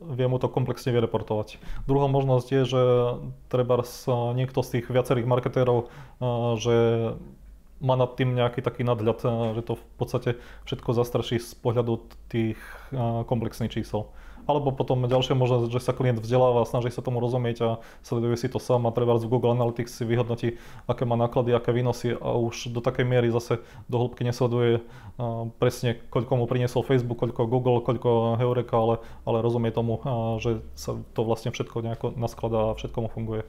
vie 0.03 0.27
mu 0.27 0.43
to 0.43 0.51
komplexne 0.51 0.91
vyreportovať. 0.91 1.63
Druhá 1.87 2.11
možnosť 2.11 2.49
je, 2.51 2.63
že 2.67 2.83
treba 3.47 3.87
niekto 4.35 4.67
z 4.67 4.69
tých 4.75 4.91
viacerých 4.91 5.31
marketérov, 5.31 5.95
že 6.59 6.75
má 7.81 7.95
nad 7.97 8.13
tým 8.17 8.33
nejaký 8.33 8.65
taký 8.65 8.83
nadhľad, 8.85 9.19
eh, 9.25 9.31
že 9.61 9.63
to 9.63 9.73
v 9.77 9.85
podstate 10.01 10.31
všetko 10.65 10.91
zastraší 10.97 11.37
z 11.41 11.53
pohľadu 11.61 12.05
tých 12.33 12.61
eh, 12.93 13.25
komplexných 13.25 13.73
čísel. 13.73 14.09
Alebo 14.47 14.71
potom 14.71 15.11
ďalšia 15.11 15.35
možnosť, 15.35 15.75
že 15.75 15.83
sa 15.83 15.91
klient 15.91 16.23
vzdeláva, 16.23 16.63
snaží 16.63 16.95
sa 16.95 17.03
tomu 17.03 17.19
rozumieť 17.19 17.59
a 17.67 17.71
sleduje 18.07 18.39
si 18.39 18.47
to 18.47 18.63
sám 18.63 18.87
a 18.87 18.95
treba 18.95 19.19
v 19.19 19.27
Google 19.27 19.59
Analytics 19.59 19.99
si 19.99 20.07
vyhodnotí, 20.07 20.63
aké 20.87 21.03
má 21.03 21.19
náklady, 21.19 21.51
aké 21.51 21.75
výnosy 21.75 22.15
a 22.15 22.39
už 22.39 22.71
do 22.71 22.79
takej 22.79 23.11
miery 23.11 23.35
zase 23.35 23.59
do 23.91 23.99
hĺbky 23.99 24.23
nesleduje 24.23 24.87
uh, 25.19 25.51
presne, 25.59 25.99
koľko 26.15 26.39
mu 26.39 26.45
priniesol 26.47 26.87
Facebook, 26.87 27.27
koľko 27.27 27.43
Google, 27.51 27.83
koľko 27.83 28.39
Heureka, 28.39 28.79
ale, 28.79 28.95
ale 29.27 29.43
rozumie 29.43 29.75
tomu, 29.75 29.99
že 30.39 30.63
sa 30.79 30.95
to 30.95 31.27
vlastne 31.27 31.51
všetko 31.51 31.83
nejako 31.83 32.07
naskladá 32.15 32.71
a 32.71 32.77
všetko 32.79 32.99
mu 33.03 33.09
funguje. 33.11 33.43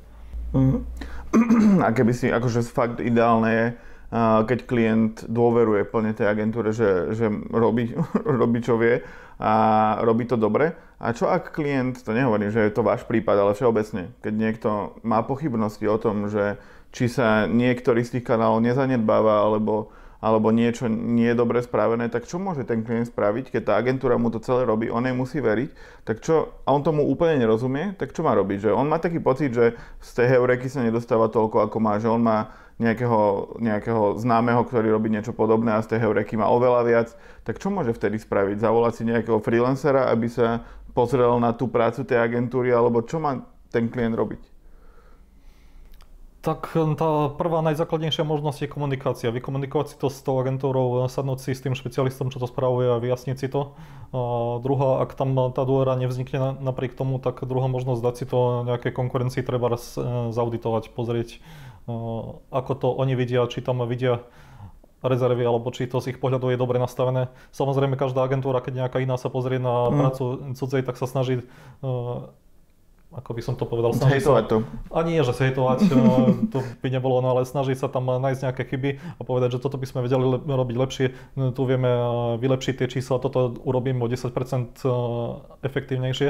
Mm. 0.58 0.82
A 1.86 1.92
keby 1.92 2.14
si, 2.16 2.32
akože 2.32 2.64
fakt 2.66 3.04
ideálne 3.04 3.52
je, 3.52 3.66
keď 4.12 4.60
klient 4.64 5.16
dôveruje 5.28 5.84
plne 5.84 6.16
tej 6.16 6.32
agentúre, 6.32 6.72
že, 6.72 7.12
že 7.12 7.28
robí, 7.52 7.92
robí 8.42 8.60
čo 8.64 8.80
vie 8.80 9.04
a 9.38 9.54
robí 10.02 10.26
to 10.26 10.40
dobre. 10.40 10.74
A 10.98 11.14
čo 11.14 11.30
ak 11.30 11.54
klient, 11.54 12.02
to 12.02 12.16
nehovorím, 12.16 12.50
že 12.50 12.64
je 12.64 12.74
to 12.74 12.88
váš 12.88 13.06
prípad, 13.06 13.38
ale 13.38 13.54
všeobecne, 13.54 14.10
keď 14.24 14.34
niekto 14.34 14.70
má 15.06 15.22
pochybnosti 15.22 15.86
o 15.86 16.02
tom, 16.02 16.26
že 16.32 16.58
či 16.90 17.06
sa 17.12 17.46
niektorý 17.46 18.02
z 18.02 18.18
tých 18.18 18.26
kanálov 18.26 18.64
nezanedbáva, 18.66 19.46
alebo, 19.46 19.94
alebo 20.18 20.50
niečo 20.50 20.90
nie 20.90 21.30
je 21.30 21.38
dobre 21.38 21.62
spravené, 21.62 22.10
tak 22.10 22.26
čo 22.26 22.42
môže 22.42 22.66
ten 22.66 22.82
klient 22.82 23.14
spraviť, 23.14 23.54
keď 23.54 23.62
tá 23.62 23.74
agentúra 23.78 24.18
mu 24.18 24.34
to 24.34 24.42
celé 24.42 24.66
robí, 24.66 24.90
on 24.90 25.06
jej 25.06 25.14
musí 25.14 25.38
veriť, 25.38 26.02
tak 26.02 26.26
čo, 26.26 26.58
a 26.66 26.74
on 26.74 26.82
tomu 26.82 27.06
úplne 27.06 27.38
nerozumie, 27.38 27.94
tak 28.00 28.18
čo 28.18 28.26
má 28.26 28.34
robiť? 28.34 28.72
Že 28.72 28.72
on 28.74 28.90
má 28.90 28.98
taký 28.98 29.22
pocit, 29.22 29.54
že 29.54 29.78
z 30.02 30.10
tej 30.18 30.40
heureky 30.40 30.66
sa 30.66 30.82
nedostáva 30.82 31.30
toľko, 31.30 31.70
ako 31.70 31.78
má, 31.78 32.02
že 32.02 32.10
on 32.10 32.24
má 32.26 32.50
nejakého, 32.78 33.58
nejakého 33.58 34.22
známeho, 34.22 34.62
ktorý 34.62 34.94
robí 34.94 35.10
niečo 35.10 35.34
podobné 35.34 35.74
a 35.74 35.82
z 35.82 35.98
tej 35.98 36.06
heureky 36.06 36.38
má 36.38 36.46
oveľa 36.46 36.82
viac, 36.86 37.10
tak 37.42 37.58
čo 37.58 37.74
môže 37.74 37.94
vtedy 37.94 38.22
spraviť? 38.22 38.62
Zavolať 38.62 38.94
si 39.02 39.04
nejakého 39.10 39.42
freelancera, 39.42 40.14
aby 40.14 40.30
sa 40.30 40.62
pozrel 40.94 41.34
na 41.42 41.54
tú 41.58 41.66
prácu 41.66 42.06
tej 42.06 42.22
agentúry, 42.22 42.70
alebo 42.70 43.02
čo 43.02 43.18
má 43.18 43.42
ten 43.74 43.90
klient 43.90 44.14
robiť? 44.14 44.58
Tak 46.48 46.72
hm, 46.72 46.96
tá 46.96 47.34
prvá 47.36 47.60
najzákladnejšia 47.60 48.24
možnosť 48.24 48.60
je 48.64 48.70
komunikácia. 48.72 49.36
Vykomunikovať 49.36 49.86
si 49.92 49.96
to 50.00 50.08
s 50.08 50.24
tou 50.24 50.40
agentúrou, 50.40 51.04
sadnúť 51.12 51.44
si 51.44 51.52
s 51.52 51.60
tým 51.60 51.76
špecialistom, 51.76 52.32
čo 52.32 52.40
to 52.40 52.48
spravuje 52.48 52.88
a 52.88 53.02
vyjasniť 53.04 53.36
si 53.36 53.52
to. 53.52 53.76
A 54.16 54.20
druhá, 54.64 55.04
ak 55.04 55.12
tam 55.18 55.36
tá 55.52 55.68
dôvera 55.68 56.00
nevznikne 56.00 56.56
napriek 56.64 56.96
tomu, 56.96 57.20
tak 57.20 57.44
druhá 57.44 57.68
možnosť 57.68 58.00
dať 58.00 58.16
si 58.16 58.26
to 58.30 58.64
nejakej 58.64 58.96
konkurencii 58.96 59.44
treba 59.44 59.76
raz 59.76 60.00
e, 60.00 60.32
zauditovať, 60.32 60.96
pozrieť, 60.96 61.44
ako 62.52 62.72
to 62.76 62.88
oni 62.92 63.16
vidia, 63.16 63.48
či 63.48 63.64
tam 63.64 63.80
vidia 63.88 64.22
rezervy, 65.00 65.46
alebo 65.46 65.72
či 65.72 65.88
to 65.88 66.04
z 66.04 66.16
ich 66.16 66.20
pohľadu 66.20 66.52
je 66.52 66.60
dobre 66.60 66.82
nastavené. 66.82 67.32
Samozrejme, 67.56 67.96
každá 67.96 68.26
agentúra, 68.26 68.60
keď 68.60 68.86
nejaká 68.86 68.98
iná 69.00 69.16
sa 69.16 69.32
pozrie 69.32 69.62
na 69.62 69.88
mm. 69.88 69.96
prácu 69.96 70.24
cudzej, 70.58 70.84
tak 70.84 71.00
sa 71.00 71.08
snaží 71.08 71.46
ako 73.08 73.32
by 73.34 73.42
som 73.42 73.56
to 73.56 73.64
povedal, 73.64 73.96
snaží 73.96 74.20
sa... 74.20 74.44
to. 74.44 74.68
A 74.92 75.00
nie, 75.08 75.24
že 75.24 75.32
hejtovať, 75.32 75.80
to 76.52 76.60
by 76.84 76.88
nebolo, 76.92 77.24
no 77.24 77.32
ale 77.32 77.48
snaží 77.48 77.72
sa 77.72 77.88
tam 77.88 78.12
nájsť 78.12 78.42
nejaké 78.44 78.64
chyby 78.68 78.90
a 79.00 79.22
povedať, 79.24 79.56
že 79.56 79.64
toto 79.64 79.80
by 79.80 79.88
sme 79.88 80.04
vedeli 80.04 80.28
le- 80.28 80.44
robiť 80.44 80.76
lepšie, 80.76 81.06
no, 81.40 81.56
tu 81.56 81.64
vieme 81.64 81.88
vylepšiť 82.36 82.74
tie 82.84 82.88
čísla, 83.00 83.24
toto 83.24 83.56
urobím 83.64 84.04
o 84.04 84.12
10% 84.12 84.28
efektívnejšie. 85.64 86.30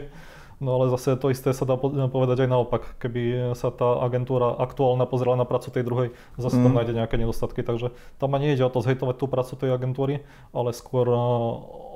No 0.57 0.81
ale 0.81 0.89
zase 0.89 1.13
to 1.21 1.29
isté 1.29 1.53
sa 1.53 1.69
dá 1.69 1.77
povedať 2.09 2.45
aj 2.45 2.49
naopak. 2.49 2.97
Keby 2.97 3.53
sa 3.53 3.69
tá 3.69 4.01
agentúra 4.01 4.57
aktuálna 4.57 5.05
pozrela 5.05 5.37
na 5.37 5.45
prácu 5.45 5.69
tej 5.69 5.85
druhej, 5.85 6.09
zase 6.33 6.57
mm. 6.57 6.63
tam 6.65 6.73
nájde 6.73 6.93
nejaké 6.97 7.15
nedostatky. 7.21 7.61
Takže 7.61 7.93
tam 8.17 8.33
ani 8.33 8.57
ide 8.57 8.65
o 8.65 8.73
to 8.73 8.81
zhejtovať 8.81 9.15
tú 9.21 9.25
prácu 9.29 9.53
tej 9.53 9.69
agentúry, 9.77 10.25
ale 10.57 10.73
skôr 10.73 11.05
eh, 11.05 11.21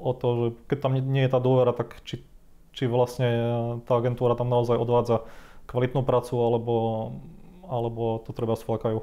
o 0.06 0.12
to, 0.14 0.28
že 0.38 0.46
keď 0.70 0.78
tam 0.78 0.94
nie 0.94 1.26
je 1.26 1.34
tá 1.34 1.42
dôvera, 1.42 1.74
tak 1.74 2.06
či, 2.06 2.22
či 2.78 2.86
vlastne 2.86 3.30
tá 3.90 3.98
agentúra 3.98 4.38
tam 4.38 4.54
naozaj 4.54 4.78
odvádza 4.78 5.26
kvalitnú 5.66 6.06
prácu, 6.06 6.38
alebo, 6.38 6.76
alebo 7.66 8.22
to 8.22 8.30
treba 8.30 8.54
sflakajú. 8.54 9.02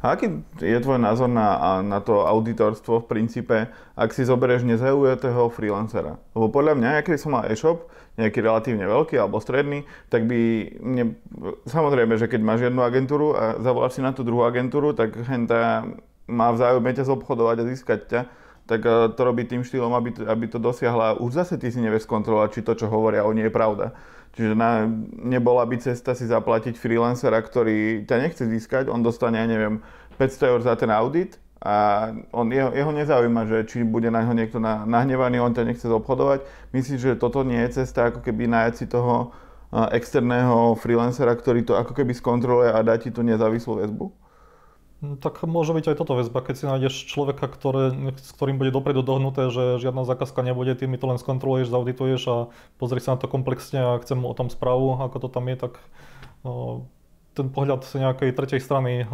A 0.00 0.16
aký 0.16 0.40
je 0.64 0.80
tvoj 0.80 0.96
názor 0.96 1.28
na, 1.28 1.78
na 1.84 2.00
to 2.00 2.24
auditorstvo 2.24 3.04
v 3.04 3.08
princípe, 3.10 3.68
ak 3.92 4.10
si 4.16 4.24
zoberieš 4.24 4.64
nezaujatého 4.64 5.52
freelancera? 5.52 6.16
Lebo 6.32 6.48
podľa 6.48 6.74
mňa, 6.80 7.04
keď 7.04 7.20
som 7.20 7.36
mal 7.36 7.44
e-shop, 7.52 7.84
nejaký 8.20 8.44
relatívne 8.44 8.84
veľký 8.84 9.16
alebo 9.16 9.40
stredný, 9.40 9.88
tak 10.12 10.28
by 10.28 10.40
mne, 10.78 11.16
samozrejme, 11.64 12.20
že 12.20 12.28
keď 12.28 12.40
máš 12.44 12.68
jednu 12.68 12.84
agentúru 12.84 13.32
a 13.32 13.56
zavoláš 13.58 13.96
si 13.96 14.04
na 14.04 14.12
tú 14.12 14.20
druhú 14.20 14.44
agentúru, 14.44 14.92
tak 14.92 15.16
henta 15.24 15.88
má 16.28 16.52
vzájomne 16.52 16.92
ťa 16.92 17.08
zobchodovať 17.08 17.56
a 17.64 17.68
získať 17.72 18.00
ťa, 18.06 18.20
tak 18.70 18.80
eh, 18.86 19.10
to 19.10 19.20
robí 19.26 19.42
tým 19.48 19.66
štýlom, 19.66 19.90
aby 19.96 20.10
to, 20.14 20.22
aby 20.28 20.46
to 20.46 20.62
dosiahla. 20.62 21.18
Už 21.18 21.34
zase 21.34 21.58
ty 21.58 21.72
si 21.74 21.82
nevieš 21.82 22.06
skontrolovať, 22.06 22.48
či 22.54 22.60
to, 22.62 22.72
čo 22.78 22.86
hovoria 22.86 23.26
oni, 23.26 23.48
je 23.48 23.52
pravda. 23.52 23.96
Čiže 24.30 24.54
na, 24.54 24.86
nebola 25.26 25.66
by 25.66 25.82
cesta 25.82 26.14
si 26.14 26.22
zaplatiť 26.30 26.78
freelancera, 26.78 27.42
ktorý 27.42 28.06
ťa 28.06 28.16
nechce 28.22 28.46
získať, 28.46 28.86
on 28.86 29.02
dostane, 29.02 29.42
ja 29.42 29.48
neviem, 29.50 29.82
500 30.22 30.50
eur 30.54 30.60
za 30.62 30.78
ten 30.78 30.86
audit 30.86 31.42
a 31.60 32.08
on, 32.32 32.48
jeho, 32.48 32.72
jeho 32.72 32.88
nezaujíma, 32.88 33.44
že 33.44 33.58
či 33.68 33.84
bude 33.84 34.08
na 34.08 34.24
neho 34.24 34.32
niekto 34.32 34.56
na, 34.56 34.88
nahnevaný, 34.88 35.44
on 35.44 35.52
ťa 35.52 35.68
nechce 35.68 35.84
obchodovať. 35.84 36.40
Myslím, 36.72 36.96
že 36.96 37.20
toto 37.20 37.44
nie 37.44 37.60
je 37.68 37.84
cesta, 37.84 38.08
ako 38.08 38.24
keby 38.24 38.48
nájať 38.48 38.74
si 38.80 38.86
toho 38.88 39.36
externého 39.70 40.74
freelancera, 40.80 41.36
ktorý 41.36 41.62
to 41.62 41.78
ako 41.78 41.94
keby 41.94 42.16
skontroluje 42.16 42.72
a 42.74 42.82
dá 42.82 42.98
ti 42.98 43.12
tú 43.12 43.22
nezávislú 43.22 43.78
väzbu? 43.78 44.06
No, 45.00 45.16
tak 45.16 45.40
môže 45.48 45.72
byť 45.72 45.92
aj 45.92 45.96
toto 45.96 46.12
väzba, 46.12 46.44
keď 46.44 46.54
si 46.56 46.64
nájdeš 46.68 47.08
človeka, 47.08 47.48
ktoré, 47.48 47.88
s 48.20 48.36
ktorým 48.36 48.60
bude 48.60 48.68
dopredu 48.68 49.00
dohnuté, 49.00 49.48
že 49.48 49.80
žiadna 49.80 50.04
zákazka 50.04 50.44
nebude, 50.44 50.76
ty 50.76 50.84
mi 50.84 51.00
to 51.00 51.08
len 51.08 51.16
skontroluješ, 51.16 51.72
zaudituješ 51.72 52.22
a 52.28 52.36
pozri 52.76 53.00
sa 53.00 53.16
na 53.16 53.18
to 53.20 53.24
komplexne 53.24 53.80
a 53.80 54.00
chcem 54.04 54.20
o 54.20 54.36
tom 54.36 54.52
správu, 54.52 55.00
ako 55.00 55.16
to 55.24 55.28
tam 55.32 55.48
je, 55.48 55.56
tak 55.56 55.80
o, 56.44 56.84
ten 57.32 57.48
pohľad 57.48 57.80
z 57.88 58.04
nejakej 58.04 58.36
tretej 58.36 58.60
strany 58.60 59.08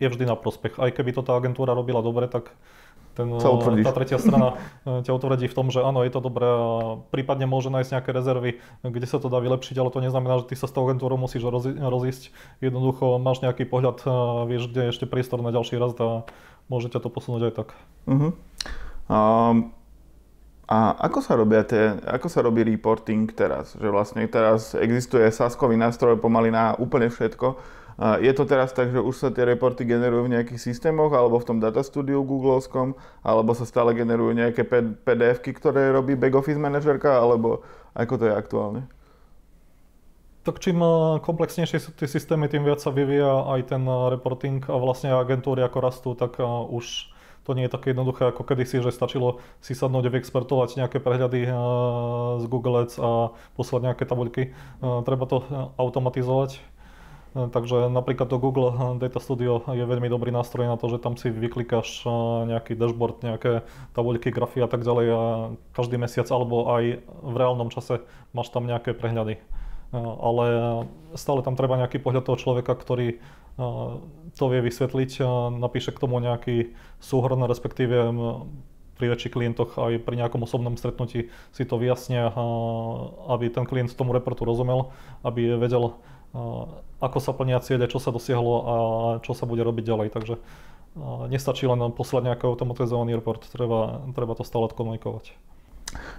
je 0.00 0.08
vždy 0.08 0.24
na 0.24 0.34
prospech. 0.34 0.80
Aj 0.80 0.90
keby 0.90 1.12
to 1.12 1.22
tá 1.22 1.36
agentúra 1.36 1.76
robila 1.76 2.00
dobre, 2.00 2.26
tak 2.26 2.56
ten, 3.14 3.26
tá 3.84 3.92
tretia 3.92 4.16
strana 4.16 4.56
e, 4.88 5.04
ťa 5.04 5.12
utvrdí 5.12 5.46
v 5.50 5.56
tom, 5.56 5.68
že 5.68 5.82
áno, 5.82 6.06
je 6.06 6.12
to 6.14 6.24
dobré 6.24 6.46
a 6.46 6.96
prípadne 7.12 7.44
môže 7.44 7.68
nájsť 7.68 7.90
nejaké 7.98 8.10
rezervy, 8.14 8.50
kde 8.86 9.06
sa 9.06 9.20
to 9.20 9.28
dá 9.28 9.42
vylepšiť, 9.42 9.76
ale 9.76 9.92
to 9.92 10.00
neznamená, 10.00 10.40
že 10.40 10.48
ty 10.50 10.54
sa 10.56 10.70
s 10.70 10.74
tou 10.74 10.86
agentúrou 10.88 11.20
musíš 11.20 11.44
rozísť. 11.76 12.32
Jednoducho 12.64 13.20
máš 13.20 13.44
nejaký 13.44 13.68
pohľad, 13.68 14.00
vieš, 14.48 14.72
kde 14.72 14.88
je 14.88 14.92
ešte 14.94 15.10
priestor 15.10 15.44
na 15.44 15.52
ďalší 15.52 15.76
rast 15.76 15.98
a 16.00 16.24
môže 16.70 16.88
ťa 16.88 17.02
to 17.02 17.10
posunúť 17.10 17.50
aj 17.50 17.54
tak. 17.58 17.68
Uh-huh. 18.06 18.32
Um, 19.10 19.74
a 20.70 20.94
ako 21.02 21.18
sa, 21.18 21.34
robia 21.34 21.66
tie, 21.66 21.98
ako 22.06 22.30
sa 22.30 22.46
robí 22.46 22.62
reporting 22.62 23.26
teraz? 23.34 23.74
Že 23.74 23.90
vlastne 23.90 24.22
teraz 24.30 24.78
existuje 24.78 25.26
saskový 25.34 25.74
nástroj 25.74 26.22
pomaly 26.22 26.54
na 26.54 26.78
úplne 26.78 27.10
všetko 27.10 27.58
je 28.00 28.32
to 28.32 28.48
teraz 28.48 28.72
tak, 28.72 28.96
že 28.96 29.00
už 29.00 29.12
sa 29.12 29.28
tie 29.28 29.44
reporty 29.44 29.84
generujú 29.84 30.24
v 30.24 30.32
nejakých 30.40 30.72
systémoch, 30.72 31.12
alebo 31.12 31.36
v 31.36 31.46
tom 31.52 31.58
data 31.60 31.84
studiu 31.84 32.24
googlovskom, 32.24 32.96
alebo 33.20 33.52
sa 33.52 33.68
stále 33.68 33.92
generujú 33.92 34.32
nejaké 34.32 34.64
pdf 35.04 35.44
ktoré 35.44 35.92
robí 35.92 36.16
back 36.16 36.32
office 36.32 36.56
manažerka, 36.56 37.20
alebo 37.20 37.60
ako 37.92 38.14
to 38.16 38.24
je 38.24 38.34
aktuálne? 38.34 38.82
Tak 40.40 40.56
čím 40.56 40.80
eh, 40.80 41.20
komplexnejšie 41.20 41.78
sú 41.78 41.90
tie 41.92 42.08
systémy, 42.08 42.48
tým 42.48 42.64
viac 42.64 42.80
sa 42.80 42.88
vyvíja 42.88 43.44
aj 43.52 43.76
ten 43.76 43.84
eh, 43.84 43.96
reporting 44.16 44.64
a 44.72 44.76
vlastne 44.80 45.12
agentúry 45.12 45.60
ako 45.60 45.78
rastú, 45.84 46.10
tak 46.16 46.40
eh, 46.40 46.44
už 46.48 47.12
to 47.44 47.56
nie 47.56 47.68
je 47.68 47.72
také 47.72 47.92
jednoduché 47.92 48.32
ako 48.32 48.44
kedysi, 48.44 48.84
že 48.84 48.92
stačilo 48.92 49.40
si 49.60 49.72
sadnúť 49.76 50.08
a 50.08 50.12
vyexpertovať 50.12 50.76
nejaké 50.76 51.00
prehľady 51.00 51.48
z 52.36 52.44
Google 52.52 52.84
Ads 52.84 53.00
a 53.00 53.32
poslať 53.56 53.80
nejaké 53.90 54.04
tabuľky. 54.04 54.52
Treba 54.78 55.24
to 55.24 55.48
automatizovať 55.80 56.60
E, 56.60 56.69
takže 57.34 57.88
napríklad 57.90 58.26
to 58.26 58.42
Google 58.42 58.98
Data 58.98 59.20
Studio 59.22 59.62
je 59.70 59.84
veľmi 59.86 60.10
dobrý 60.10 60.34
nástroj 60.34 60.66
na 60.66 60.76
to, 60.76 60.90
že 60.90 60.98
tam 60.98 61.14
si 61.14 61.30
vyklikáš 61.30 62.02
e, 62.02 62.10
nejaký 62.50 62.74
dashboard, 62.74 63.22
nejaké 63.22 63.62
tabuľky, 63.94 64.34
grafy 64.34 64.64
a 64.64 64.68
tak 64.70 64.82
ďalej 64.82 65.06
a 65.14 65.22
každý 65.74 65.96
mesiac 65.98 66.26
alebo 66.30 66.70
aj 66.74 67.04
v 67.04 67.34
reálnom 67.34 67.70
čase 67.70 68.02
máš 68.34 68.50
tam 68.50 68.66
nejaké 68.66 68.94
prehľady. 68.96 69.38
ale 69.96 70.46
stále 71.18 71.42
tam 71.42 71.58
treba 71.58 71.74
nejaký 71.78 71.98
pohľad 71.98 72.22
toho 72.22 72.38
človeka, 72.38 72.78
ktorý 72.78 73.18
to 74.38 74.44
vie 74.46 74.60
vysvetliť, 74.62 75.20
napíše 75.58 75.90
k 75.92 76.00
tomu 76.00 76.22
nejaký 76.22 76.72
súhrn, 77.02 77.42
respektíve 77.44 78.14
pri 79.00 79.16
väčších 79.16 79.32
klientoch 79.32 79.80
aj 79.80 80.04
pri 80.04 80.14
nejakom 80.20 80.44
osobnom 80.44 80.76
stretnutí 80.76 81.32
si 81.56 81.62
to 81.64 81.80
vyjasnia, 81.80 82.28
aby 83.32 83.48
ten 83.48 83.64
klient 83.64 83.96
tomu 83.96 84.12
reportu 84.12 84.44
rozumel, 84.44 84.92
aby 85.24 85.56
vedel, 85.56 85.96
ako 87.00 87.18
sa 87.18 87.32
plnia 87.34 87.58
cieľe, 87.64 87.90
čo 87.90 87.98
sa 87.98 88.14
dosiahlo 88.14 88.54
a 88.62 88.74
čo 89.24 89.34
sa 89.34 89.48
bude 89.48 89.64
robiť 89.66 89.84
ďalej. 89.86 90.08
Takže 90.14 90.34
nestačí 91.30 91.66
len 91.66 91.78
poslať 91.94 92.34
nejaký 92.34 92.44
automatizovaný 92.50 93.18
report, 93.18 93.46
treba, 93.50 94.02
treba 94.10 94.34
to 94.34 94.42
stále 94.42 94.66
komunikovať. 94.70 95.34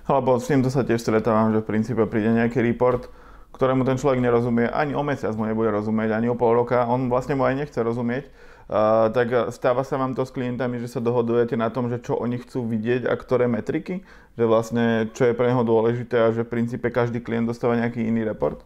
Alebo 0.08 0.36
s 0.40 0.52
týmto 0.52 0.68
sa 0.68 0.84
tiež 0.84 1.00
stretávam, 1.00 1.56
že 1.56 1.64
v 1.64 1.70
princípe 1.70 2.04
príde 2.08 2.32
nejaký 2.32 2.60
report, 2.60 3.08
ktorému 3.56 3.84
ten 3.84 4.00
človek 4.00 4.24
nerozumie, 4.24 4.68
ani 4.68 4.96
o 4.96 5.04
mesiac 5.04 5.36
mu 5.36 5.48
nebude 5.48 5.72
rozumieť, 5.72 6.16
ani 6.16 6.28
o 6.32 6.36
pol 6.36 6.56
roka, 6.56 6.88
on 6.88 7.12
vlastne 7.12 7.36
mu 7.36 7.44
aj 7.48 7.68
nechce 7.68 7.80
rozumieť. 7.80 8.32
Uh, 8.72 9.12
tak 9.12 9.52
stáva 9.52 9.84
sa 9.84 10.00
vám 10.00 10.16
to 10.16 10.24
s 10.24 10.32
klientami, 10.32 10.80
že 10.80 10.88
sa 10.88 11.04
dohodujete 11.04 11.60
na 11.60 11.68
tom, 11.68 11.92
že 11.92 12.00
čo 12.00 12.16
oni 12.16 12.40
chcú 12.40 12.64
vidieť 12.64 13.04
a 13.04 13.20
ktoré 13.20 13.52
metriky? 13.52 14.08
Že 14.40 14.46
vlastne 14.48 14.84
čo 15.12 15.28
je 15.28 15.36
pre 15.36 15.52
neho 15.52 15.68
dôležité 15.68 16.24
a 16.24 16.32
že 16.32 16.48
v 16.48 16.56
princípe 16.56 16.88
každý 16.88 17.20
klient 17.20 17.52
dostáva 17.52 17.76
nejaký 17.76 18.00
iný 18.08 18.24
report? 18.24 18.64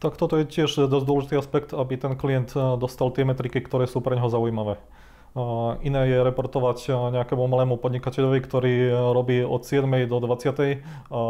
Tak 0.00 0.16
toto 0.16 0.40
je 0.40 0.48
tiež 0.48 0.88
dosť 0.88 1.04
dôležitý 1.04 1.34
aspekt, 1.36 1.70
aby 1.76 2.00
ten 2.00 2.16
klient 2.16 2.56
dostal 2.80 3.12
tie 3.12 3.28
metriky, 3.28 3.60
ktoré 3.60 3.84
sú 3.84 4.00
pre 4.00 4.16
neho 4.16 4.32
zaujímavé. 4.32 4.80
Iné 5.84 6.00
je 6.10 6.18
reportovať 6.24 6.90
nejakému 7.12 7.44
malému 7.44 7.76
podnikateľovi, 7.78 8.40
ktorý 8.42 8.74
robí 9.14 9.44
od 9.44 9.62
7. 9.62 9.86
do 10.08 10.18
20. 10.24 10.80
A 11.12 11.20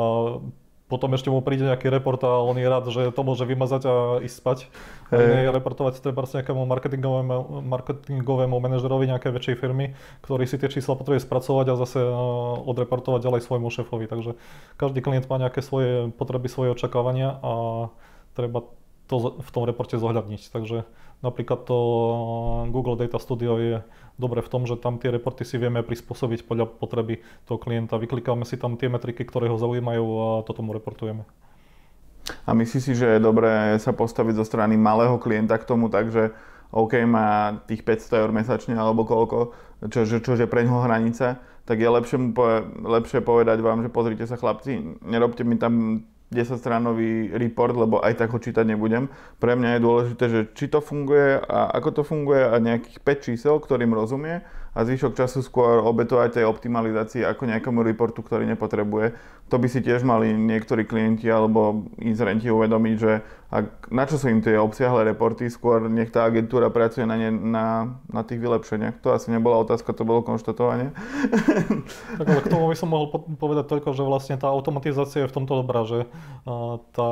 potom 0.90 1.14
ešte 1.14 1.30
mu 1.30 1.38
príde 1.38 1.62
nejaký 1.62 1.86
report 1.86 2.18
a 2.26 2.42
on 2.42 2.58
je 2.58 2.66
rád, 2.66 2.90
že 2.90 3.14
to 3.14 3.22
môže 3.22 3.46
vymazať 3.46 3.82
a 3.86 3.94
ísť 4.26 4.36
spať. 4.42 4.58
A 5.14 5.22
iné 5.22 5.46
je 5.46 5.54
reportovať 5.54 6.02
treba 6.02 6.26
nejakému 6.26 6.66
marketingovému, 6.66 7.62
marketingovému 7.62 8.56
manažerovi 8.58 9.06
nejakej 9.06 9.30
väčšej 9.30 9.56
firmy, 9.58 9.94
ktorý 10.26 10.50
si 10.50 10.58
tie 10.58 10.66
čísla 10.66 10.98
potrebuje 10.98 11.22
spracovať 11.22 11.66
a 11.70 11.78
zase 11.78 12.02
odreportovať 12.66 13.22
ďalej 13.22 13.42
svojmu 13.46 13.70
šéfovi. 13.70 14.10
Takže 14.10 14.34
každý 14.78 14.98
klient 14.98 15.30
má 15.30 15.38
nejaké 15.38 15.62
svoje 15.62 16.10
potreby, 16.14 16.50
svoje 16.50 16.74
očakávania 16.74 17.38
a 17.38 17.52
treba 18.34 18.66
to 19.10 19.42
v 19.42 19.50
tom 19.50 19.66
reporte 19.66 19.98
zohľadniť. 19.98 20.54
Takže 20.54 20.86
napríklad 21.26 21.66
to 21.66 21.78
Google 22.70 22.94
Data 22.94 23.18
Studio 23.18 23.58
je 23.58 23.82
dobre 24.14 24.38
v 24.38 24.50
tom, 24.52 24.70
že 24.70 24.78
tam 24.78 25.02
tie 25.02 25.10
reporty 25.10 25.42
si 25.42 25.58
vieme 25.58 25.82
prispôsobiť 25.82 26.46
podľa 26.46 26.70
potreby 26.78 27.18
toho 27.50 27.58
klienta. 27.58 27.98
Vyklikáme 27.98 28.46
si 28.46 28.54
tam 28.54 28.78
tie 28.78 28.86
metriky, 28.86 29.26
ktoré 29.26 29.50
ho 29.50 29.58
zaujímajú 29.58 30.04
a 30.06 30.28
to 30.46 30.54
tomu 30.54 30.70
reportujeme. 30.70 31.26
A 32.46 32.54
myslíš 32.54 32.82
si, 32.84 32.92
že 32.94 33.18
je 33.18 33.20
dobré 33.20 33.74
sa 33.82 33.90
postaviť 33.90 34.38
zo 34.38 34.46
strany 34.46 34.78
malého 34.78 35.18
klienta 35.18 35.58
k 35.58 35.66
tomu 35.66 35.90
tak, 35.90 36.14
že 36.14 36.30
OK, 36.70 37.02
má 37.02 37.58
tých 37.66 37.82
500 37.82 38.22
eur 38.22 38.30
mesačne 38.30 38.78
alebo 38.78 39.02
koľko, 39.02 39.38
čo, 39.90 40.06
čo, 40.06 40.22
čo 40.22 40.38
je 40.38 40.46
pre 40.46 40.62
ňoho 40.62 40.86
hranica, 40.86 41.42
tak 41.66 41.82
je 41.82 41.88
lepšie, 41.90 42.16
mu 42.22 42.30
po, 42.30 42.46
lepšie 42.86 43.26
povedať 43.26 43.58
vám, 43.58 43.82
že 43.82 43.90
pozrite 43.90 44.22
sa 44.30 44.38
chlapci, 44.38 45.02
nerobte 45.02 45.42
mi 45.42 45.58
tam 45.58 46.06
10-stránový 46.30 47.34
report, 47.34 47.74
lebo 47.74 47.98
aj 47.98 48.22
tak 48.22 48.30
ho 48.30 48.38
čítať 48.38 48.62
nebudem. 48.62 49.10
Pre 49.42 49.52
mňa 49.58 49.76
je 49.76 49.84
dôležité, 49.84 50.24
že 50.30 50.40
či 50.54 50.70
to 50.70 50.78
funguje 50.78 51.42
a 51.42 51.74
ako 51.74 52.00
to 52.00 52.02
funguje 52.06 52.42
a 52.46 52.54
nejakých 52.62 53.02
5 53.02 53.26
čísel, 53.26 53.54
ktorým 53.58 53.90
rozumie 53.90 54.46
a 54.70 54.86
zvyšok 54.86 55.18
času 55.18 55.42
skôr 55.42 55.82
obetovať 55.82 56.40
tej 56.40 56.44
optimalizácii 56.46 57.26
ako 57.26 57.50
nejakému 57.50 57.82
reportu, 57.82 58.22
ktorý 58.22 58.46
nepotrebuje. 58.54 59.18
To 59.50 59.58
by 59.58 59.66
si 59.66 59.82
tiež 59.82 60.06
mali 60.06 60.30
niektorí 60.30 60.86
klienti 60.86 61.26
alebo 61.26 61.90
inzerenti 61.98 62.46
uvedomiť, 62.46 62.96
že 62.96 63.12
ak, 63.50 63.90
na 63.90 64.06
čo 64.06 64.14
sú 64.14 64.30
im 64.30 64.38
tie 64.38 64.54
obsiahle 64.54 65.02
reporty, 65.02 65.50
skôr 65.50 65.90
nech 65.90 66.14
tá 66.14 66.22
agentúra 66.22 66.70
pracuje 66.70 67.02
na, 67.02 67.18
ne, 67.18 67.34
na, 67.34 67.98
na 68.06 68.22
tých 68.22 68.38
vylepšeniach. 68.38 69.02
To 69.02 69.10
asi 69.10 69.34
nebola 69.34 69.58
otázka, 69.66 69.90
to 69.90 70.06
bolo 70.06 70.22
konštatovanie. 70.22 70.94
Tak 72.20 72.26
ale 72.26 72.42
k 72.44 72.52
tomu 72.52 72.68
by 72.68 72.76
som 72.76 72.92
mohol 72.92 73.10
povedať 73.40 73.64
toľko, 73.66 73.96
že 73.96 74.04
vlastne 74.06 74.36
tá 74.36 74.52
automatizácia 74.52 75.24
je 75.24 75.30
v 75.30 75.34
tomto 75.34 75.64
dobrá, 75.64 75.82
že 75.88 76.06
tá 76.94 77.10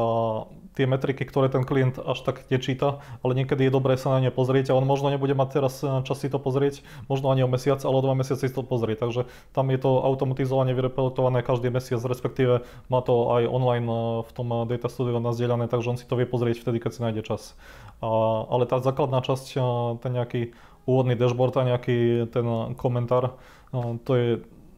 tie 0.79 0.87
metriky, 0.87 1.27
ktoré 1.27 1.51
ten 1.51 1.67
klient 1.67 1.99
až 1.99 2.23
tak 2.23 2.47
nečíta, 2.55 3.03
ale 3.27 3.35
niekedy 3.35 3.67
je 3.67 3.75
dobré 3.75 3.99
sa 3.99 4.15
na 4.15 4.23
ne 4.23 4.31
pozrieť 4.31 4.71
a 4.71 4.79
on 4.79 4.87
možno 4.87 5.11
nebude 5.11 5.35
mať 5.35 5.49
teraz 5.59 5.83
eh, 5.83 5.91
čas 6.07 6.23
si 6.23 6.31
to 6.31 6.39
pozrieť, 6.39 6.87
možno 7.11 7.35
ani 7.35 7.43
o 7.43 7.51
mesiac, 7.51 7.83
ale 7.83 7.99
o 7.99 8.05
dva 8.07 8.15
mesiace 8.15 8.47
si 8.47 8.55
to 8.55 8.63
pozrieť. 8.63 9.03
Takže 9.03 9.27
tam 9.51 9.75
je 9.75 9.79
to 9.83 10.07
automatizovane 10.07 10.71
vyreportované 10.71 11.43
každý 11.43 11.75
mesiac, 11.75 11.99
respektíve 12.07 12.63
má 12.87 13.01
to 13.03 13.35
aj 13.35 13.43
online 13.51 13.89
eh, 13.91 13.99
v 14.23 14.31
tom 14.31 14.49
eh, 14.55 14.59
Data 14.71 14.87
Studio 14.87 15.19
nazdieľané, 15.19 15.67
takže 15.67 15.91
on 15.91 15.99
si 15.99 16.07
to 16.07 16.15
vie 16.15 16.31
pozrieť 16.31 16.63
vtedy, 16.63 16.79
keď 16.79 16.91
si 16.95 17.01
nájde 17.03 17.23
čas. 17.27 17.59
A, 17.99 18.07
ale 18.47 18.71
tá 18.71 18.79
základná 18.79 19.19
časť, 19.19 19.59
ten 19.99 20.13
nejaký 20.15 20.55
úvodný 20.87 21.19
dashboard 21.19 21.59
a 21.59 21.67
nejaký 21.67 22.31
ten 22.31 22.47
komentár, 22.79 23.35
to 24.07 24.13
je 24.15 24.29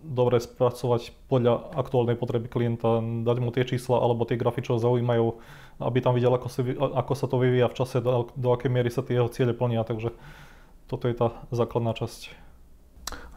dobre 0.00 0.40
spracovať 0.40 1.12
podľa 1.28 1.76
aktuálnej 1.76 2.16
potreby 2.16 2.48
klienta, 2.48 3.00
dať 3.00 3.36
mu 3.38 3.52
tie 3.52 3.68
čísla 3.68 4.00
alebo 4.00 4.24
tie 4.24 4.40
grafy, 4.40 4.64
čo 4.64 4.80
zaujímajú, 4.80 5.36
aby 5.80 5.98
tam 6.04 6.12
videl, 6.12 6.30
ako, 6.36 6.48
si, 6.52 6.60
ako 6.76 7.12
sa 7.16 7.26
to 7.26 7.40
vyvíja 7.40 7.72
v 7.72 7.76
čase, 7.76 8.04
do, 8.04 8.28
do 8.36 8.48
akej 8.52 8.70
miery 8.70 8.92
sa 8.92 9.00
tie 9.00 9.16
jeho 9.16 9.32
ciele 9.32 9.56
plnia, 9.56 9.82
takže 9.82 10.12
toto 10.86 11.08
je 11.08 11.16
tá 11.16 11.32
základná 11.50 11.96
časť. 11.96 12.36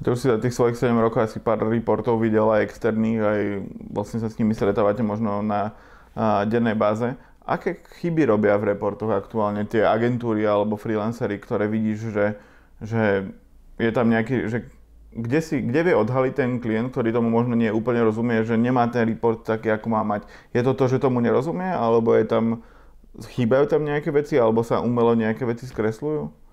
Ty 0.03 0.07
už 0.13 0.19
si 0.19 0.27
za 0.29 0.37
tých 0.37 0.53
svojich 0.53 0.77
7 0.77 0.93
rokov 0.99 1.25
asi 1.25 1.39
pár 1.41 1.63
reportov 1.63 2.21
videl 2.21 2.45
aj 2.51 2.67
externých, 2.69 3.21
aj 3.23 3.41
vlastne 3.89 4.19
sa 4.21 4.29
s 4.29 4.37
nimi 4.37 4.53
stretávate 4.53 5.01
možno 5.01 5.41
na 5.41 5.73
a, 6.13 6.45
dennej 6.45 6.77
báze. 6.77 7.15
Aké 7.43 7.81
chyby 7.99 8.29
robia 8.29 8.55
v 8.59 8.75
reportoch 8.75 9.11
aktuálne 9.11 9.65
tie 9.65 9.83
agentúry 9.83 10.45
alebo 10.45 10.79
freelancery, 10.79 11.41
ktoré 11.41 11.67
vidíš, 11.67 12.13
že, 12.13 12.27
že 12.79 13.01
je 13.81 13.91
tam 13.91 14.07
nejaký, 14.11 14.47
že 14.47 14.69
kde, 15.13 15.39
si, 15.39 15.55
kde 15.61 15.91
vie 15.91 15.95
odhaliť 15.95 16.33
ten 16.33 16.57
klient, 16.57 16.89
ktorý 16.89 17.13
tomu 17.13 17.29
možno 17.29 17.53
nie 17.53 17.69
úplne 17.69 18.01
rozumie, 18.01 18.41
že 18.41 18.57
nemá 18.57 18.89
ten 18.89 19.05
report 19.05 19.45
taký, 19.45 19.69
ako 19.69 19.87
má 19.93 20.01
mať. 20.01 20.25
Je 20.51 20.61
to 20.65 20.73
to, 20.73 20.89
že 20.89 21.01
tomu 21.01 21.21
nerozumie, 21.21 21.69
alebo 21.69 22.17
je 22.17 22.25
tam, 22.25 22.65
chýbajú 23.37 23.69
tam 23.69 23.85
nejaké 23.85 24.09
veci, 24.09 24.35
alebo 24.35 24.65
sa 24.65 24.81
umelo 24.81 25.13
nejaké 25.13 25.45
veci 25.45 25.69
skresľujú? 25.69 26.43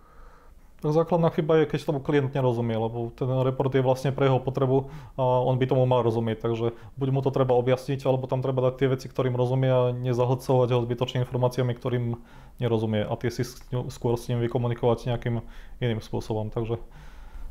Základná 0.81 1.29
chyba 1.29 1.61
je, 1.61 1.69
keď 1.69 1.93
tomu 1.93 2.01
klient 2.01 2.33
nerozumie, 2.33 2.73
lebo 2.73 3.13
ten 3.13 3.29
report 3.29 3.69
je 3.69 3.85
vlastne 3.85 4.17
pre 4.17 4.33
jeho 4.33 4.41
potrebu 4.41 4.89
a 5.13 5.45
on 5.45 5.61
by 5.61 5.69
tomu 5.69 5.85
mal 5.85 6.01
rozumieť. 6.01 6.41
Takže 6.41 6.73
buď 6.97 7.09
mu 7.13 7.21
to 7.21 7.29
treba 7.29 7.53
objasniť, 7.53 8.01
alebo 8.09 8.25
tam 8.25 8.41
treba 8.41 8.65
dať 8.65 8.75
tie 8.81 8.89
veci, 8.89 9.07
ktorým 9.13 9.37
rozumie 9.37 9.69
a 9.69 9.93
nezahlcovať 9.93 10.69
ho 10.73 10.81
zbytočnými 10.81 11.29
informáciami, 11.29 11.77
ktorým 11.77 12.17
nerozumie 12.65 13.05
a 13.05 13.13
tie 13.21 13.29
si 13.29 13.45
skôr 13.93 14.17
s 14.17 14.33
ním 14.33 14.41
vykomunikovať 14.41 15.13
nejakým 15.13 15.45
iným 15.85 16.01
spôsobom. 16.01 16.49
Takže 16.49 16.81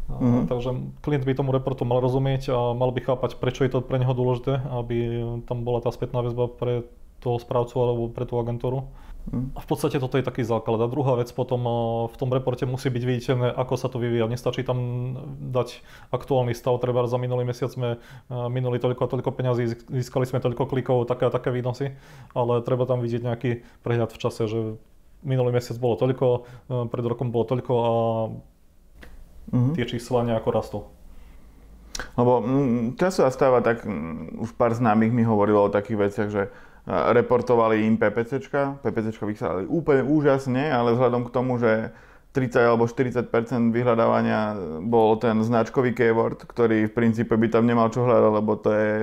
Mm-hmm. 0.10 0.50
Takže 0.50 0.70
klient 1.06 1.24
by 1.24 1.34
tomu 1.38 1.54
reportu 1.54 1.86
mal 1.86 2.02
rozumieť 2.02 2.50
a 2.50 2.74
mal 2.74 2.90
by 2.90 3.06
chápať, 3.06 3.38
prečo 3.38 3.62
je 3.62 3.72
to 3.72 3.86
pre 3.86 4.02
neho 4.02 4.18
dôležité, 4.18 4.58
aby 4.74 5.22
tam 5.46 5.62
bola 5.62 5.86
tá 5.86 5.94
spätná 5.94 6.26
väzba 6.26 6.50
pre 6.50 6.90
toho 7.22 7.38
správcu 7.38 7.76
alebo 7.78 8.10
pre 8.10 8.26
tú 8.26 8.42
agentúru. 8.42 8.90
Mm. 9.30 9.54
A 9.54 9.60
v 9.62 9.68
podstate 9.68 10.00
toto 10.02 10.18
je 10.18 10.26
taký 10.26 10.42
základ. 10.42 10.80
A 10.82 10.90
druhá 10.90 11.14
vec 11.20 11.30
potom 11.30 11.62
v 12.10 12.16
tom 12.18 12.32
reporte 12.34 12.66
musí 12.66 12.90
byť 12.90 13.04
viditeľné, 13.04 13.48
ako 13.54 13.74
sa 13.78 13.92
to 13.92 14.02
vyvíja. 14.02 14.26
Nestačí 14.26 14.66
tam 14.66 14.80
dať 15.54 15.84
aktuálny 16.10 16.56
stav, 16.58 16.80
treba 16.82 17.06
za 17.06 17.20
minulý 17.22 17.46
mesiac 17.46 17.70
sme 17.70 18.02
minuli 18.32 18.82
toľko 18.82 19.02
a 19.06 19.12
toľko 19.12 19.30
peňazí, 19.36 19.64
získali 19.92 20.26
sme 20.26 20.42
toľko 20.42 20.66
klikov, 20.66 21.06
také 21.06 21.30
a 21.30 21.36
také 21.36 21.54
výnosy, 21.54 21.94
ale 22.34 22.66
treba 22.66 22.90
tam 22.90 23.04
vidieť 23.04 23.22
nejaký 23.22 23.52
prehľad 23.86 24.10
v 24.16 24.22
čase, 24.24 24.48
že 24.50 24.60
minulý 25.22 25.52
mesiac 25.52 25.76
bolo 25.78 26.00
toľko, 26.00 26.28
pred 26.90 27.06
rokom 27.06 27.30
bolo 27.30 27.46
toľko 27.46 27.74
a 27.76 27.92
mm-hmm. 29.50 29.74
tie 29.76 29.86
čísla 29.86 30.26
nejako 30.26 30.50
rastú. 30.54 30.80
Lebo 32.16 32.40
mm, 32.40 32.96
času 32.96 33.28
sa 33.28 33.32
stáva 33.34 33.60
tak, 33.60 33.84
mm, 33.84 34.40
už 34.40 34.56
pár 34.56 34.72
známych 34.72 35.12
mi 35.12 35.28
hovorilo 35.28 35.68
o 35.68 35.74
takých 35.74 35.98
veciach, 36.10 36.30
že 36.32 36.44
reportovali 36.90 37.86
im 37.86 38.02
PPCčka, 38.02 38.82
PPCčka 38.82 39.24
vychádzali 39.30 39.70
úplne 39.70 40.02
úžasne, 40.10 40.74
ale 40.74 40.98
vzhľadom 40.98 41.30
k 41.30 41.34
tomu, 41.34 41.62
že 41.62 41.94
30 42.34 42.66
alebo 42.66 42.86
40% 42.90 43.30
vyhľadávania 43.74 44.58
bol 44.86 45.18
ten 45.22 45.38
značkový 45.42 45.94
keyword, 45.94 46.46
ktorý 46.46 46.90
v 46.90 46.94
princípe 46.94 47.34
by 47.34 47.48
tam 47.50 47.66
nemal 47.70 47.94
čo 47.94 48.06
hľadať, 48.06 48.32
lebo 48.34 48.54
to 48.58 48.70
je 48.74 48.94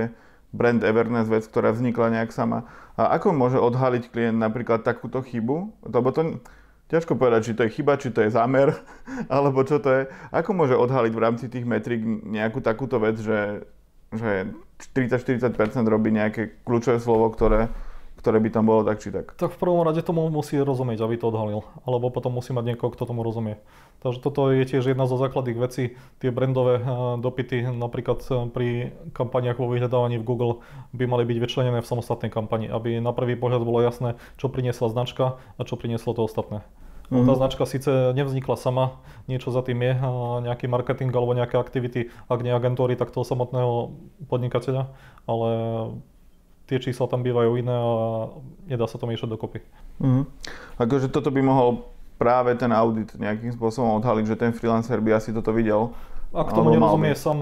brand 0.55 0.83
awareness 0.83 1.31
vec, 1.31 1.47
ktorá 1.47 1.75
vznikla 1.75 2.19
nejak 2.19 2.31
sama. 2.35 2.67
A 2.99 3.19
ako 3.19 3.35
môže 3.35 3.59
odhaliť 3.59 4.09
klient 4.11 4.39
napríklad 4.39 4.87
takúto 4.87 5.23
chybu? 5.23 5.75
Lebo 5.87 6.09
to, 6.15 6.43
Ťažko 6.87 7.19
povedať, 7.19 7.51
či 7.51 7.57
to 7.59 7.67
je 7.67 7.75
chyba, 7.75 7.99
či 7.99 8.15
to 8.15 8.23
je 8.23 8.31
zámer, 8.31 8.71
alebo 9.33 9.67
čo 9.67 9.83
to 9.83 9.91
je. 9.91 10.03
Ako 10.31 10.55
môže 10.55 10.79
odhaliť 10.79 11.13
v 11.13 11.23
rámci 11.23 11.47
tých 11.51 11.67
metrik 11.67 12.03
nejakú 12.07 12.63
takúto 12.63 13.03
vec, 13.03 13.19
že, 13.19 13.67
že 14.15 14.55
30-40% 14.95 15.51
robí 15.89 16.15
nejaké 16.15 16.63
kľúčové 16.63 17.03
slovo, 17.03 17.27
ktoré, 17.35 17.73
ktoré 18.27 18.43
by 18.43 18.51
tam 18.51 18.67
bolo 18.67 18.83
tak 18.83 18.99
či 18.99 19.15
tak? 19.15 19.39
Tak 19.39 19.55
v 19.55 19.61
prvom 19.63 19.87
rade 19.87 20.03
tomu 20.03 20.27
musí 20.27 20.59
rozumieť, 20.59 20.99
aby 20.99 21.15
to 21.15 21.31
odhalil. 21.31 21.63
Alebo 21.87 22.11
potom 22.11 22.35
musí 22.35 22.51
mať 22.51 22.75
niekoho, 22.75 22.91
kto 22.91 23.07
tomu 23.07 23.23
rozumie. 23.23 23.63
Takže 24.03 24.19
toto 24.19 24.51
je 24.51 24.67
tiež 24.67 24.83
jedna 24.83 25.07
zo 25.07 25.15
základných 25.15 25.55
vecí. 25.55 25.95
Tie 26.19 26.35
brandové 26.35 26.83
dopity 27.23 27.71
napríklad 27.71 28.27
pri 28.51 28.99
kampaniach 29.15 29.63
vo 29.63 29.71
vyhľadávaní 29.71 30.19
v 30.19 30.27
Google 30.27 30.67
by 30.91 31.07
mali 31.07 31.23
byť 31.23 31.39
vyčlenené 31.39 31.79
v 31.79 31.87
samostatnej 31.87 32.35
kampani, 32.35 32.67
aby 32.67 32.99
na 32.99 33.15
prvý 33.15 33.39
pohľad 33.39 33.63
bolo 33.63 33.79
jasné, 33.79 34.19
čo 34.43 34.51
priniesla 34.51 34.91
značka 34.91 35.39
a 35.55 35.63
čo 35.63 35.79
prinieslo 35.79 36.11
to 36.11 36.27
ostatné. 36.27 36.67
Mm-hmm. 37.07 37.31
Tá 37.31 37.33
značka 37.39 37.63
síce 37.71 38.11
nevznikla 38.19 38.59
sama, 38.59 38.99
niečo 39.31 39.55
za 39.55 39.63
tým 39.63 39.79
je, 39.79 39.95
nejaký 40.51 40.67
marketing 40.67 41.15
alebo 41.15 41.39
nejaké 41.39 41.55
aktivity, 41.55 42.11
ak 42.27 42.43
nie 42.43 42.51
agentúry, 42.51 42.99
tak 42.99 43.15
toho 43.15 43.23
samotného 43.23 43.95
podnikateľa, 44.27 44.91
ale 45.31 45.51
tie 46.67 46.79
čísla 46.83 47.07
tam 47.07 47.23
bývajú 47.23 47.51
iné 47.59 47.73
a 47.73 47.91
nedá 48.67 48.87
sa 48.91 48.99
to 48.99 49.07
miešať 49.07 49.31
dokopy. 49.31 49.63
Mm-hmm. 50.03 50.25
Akože 50.83 51.07
toto 51.09 51.31
by 51.31 51.41
mohol 51.41 51.87
práve 52.19 52.53
ten 52.59 52.75
audit 52.75 53.15
nejakým 53.15 53.55
spôsobom 53.55 54.03
odhaliť, 54.03 54.25
že 54.27 54.37
ten 54.37 54.51
freelancer 54.51 54.99
by 54.99 55.17
asi 55.17 55.31
toto 55.31 55.55
videl. 55.55 55.95
Ak 56.35 56.53
tomu 56.53 56.75
nerozumie 56.75 57.15
sám 57.15 57.41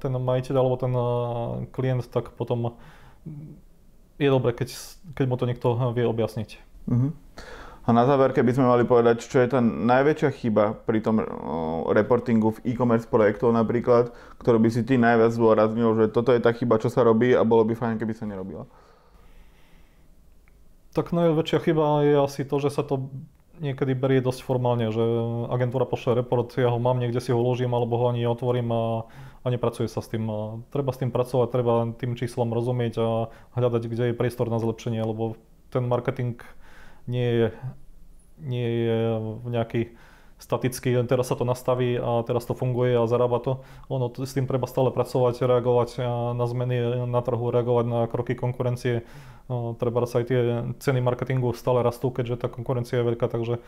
ten 0.00 0.10
majiteľ 0.10 0.54
alebo 0.58 0.76
ten 0.80 0.92
klient, 1.70 2.08
tak 2.08 2.32
potom 2.34 2.74
je 4.18 4.28
dobre, 4.30 4.56
keď, 4.56 4.74
keď 5.12 5.24
mu 5.28 5.36
to 5.36 5.44
niekto 5.44 5.68
vie 5.92 6.08
objasniť. 6.08 6.50
Mm-hmm. 6.88 7.10
A 7.84 7.92
na 7.92 8.08
záver, 8.08 8.32
keby 8.32 8.56
sme 8.56 8.64
mali 8.64 8.88
povedať, 8.88 9.28
čo 9.28 9.44
je 9.44 9.48
tá 9.52 9.60
najväčšia 9.60 10.30
chyba 10.40 10.72
pri 10.88 11.04
tom 11.04 11.20
reportingu 11.92 12.56
v 12.56 12.72
e-commerce 12.72 13.04
projektov 13.04 13.52
napríklad, 13.52 14.08
ktorú 14.40 14.56
by 14.56 14.72
si 14.72 14.80
ty 14.88 14.96
najviac 14.96 15.36
zdôraznil, 15.36 15.92
že 16.00 16.04
toto 16.08 16.32
je 16.32 16.40
tá 16.40 16.56
chyba, 16.56 16.80
čo 16.80 16.88
sa 16.88 17.04
robí 17.04 17.36
a 17.36 17.44
bolo 17.44 17.68
by 17.68 17.76
fajn, 17.76 18.00
keby 18.00 18.16
sa 18.16 18.24
nerobila? 18.24 18.64
Tak 20.96 21.12
najväčšia 21.12 21.58
chyba 21.60 22.08
je 22.08 22.16
asi 22.24 22.42
to, 22.48 22.56
že 22.56 22.72
sa 22.72 22.88
to 22.88 23.12
niekedy 23.60 23.92
berie 23.92 24.24
dosť 24.24 24.40
formálne, 24.48 24.88
že 24.88 25.04
agentúra 25.52 25.84
pošle 25.84 26.18
report, 26.18 26.56
ja 26.56 26.72
ho 26.72 26.80
mám, 26.80 26.98
niekde 26.98 27.20
si 27.20 27.30
ho 27.30 27.38
uložím 27.38 27.76
alebo 27.76 28.00
ho 28.00 28.10
ani 28.10 28.26
otvorím 28.26 28.72
a, 28.72 28.84
a 29.44 29.46
nepracuje 29.52 29.86
sa 29.86 30.00
s 30.00 30.10
tým. 30.10 30.24
A 30.26 30.58
treba 30.72 30.90
s 30.90 30.98
tým 30.98 31.12
pracovať, 31.12 31.48
treba 31.52 31.92
tým 31.94 32.16
číslom 32.18 32.50
rozumieť 32.50 32.94
a 32.98 33.28
hľadať, 33.54 33.82
kde 33.86 34.04
je 34.10 34.18
priestor 34.18 34.48
na 34.48 34.58
zlepšenie, 34.58 35.04
lebo 35.04 35.36
ten 35.70 35.86
marketing 35.86 36.40
nie 37.06 37.28
je, 37.28 37.46
nie 38.40 38.68
je 38.88 38.98
nejaký 39.48 39.82
statický, 40.34 40.98
len 40.98 41.08
teraz 41.08 41.32
sa 41.32 41.38
to 41.38 41.48
nastaví 41.48 41.96
a 41.96 42.20
teraz 42.26 42.44
to 42.44 42.52
funguje 42.52 42.92
a 42.92 43.08
zarába 43.08 43.40
to. 43.40 43.52
Ono, 43.88 44.12
s 44.12 44.36
tým 44.36 44.44
treba 44.44 44.68
stále 44.68 44.92
pracovať, 44.92 45.40
reagovať 45.40 46.04
na 46.36 46.44
zmeny 46.44 47.06
na 47.08 47.20
trhu, 47.24 47.48
reagovať 47.48 47.84
na 47.88 48.00
kroky 48.10 48.36
konkurencie. 48.36 49.08
Treba 49.48 50.04
sa 50.04 50.20
aj 50.20 50.26
tie 50.28 50.40
ceny 50.84 51.00
marketingu 51.00 51.52
stále 51.56 51.80
rastú, 51.80 52.12
keďže 52.12 52.44
tá 52.44 52.48
konkurencia 52.52 53.00
je 53.00 53.08
veľká, 53.08 53.28
takže 53.28 53.60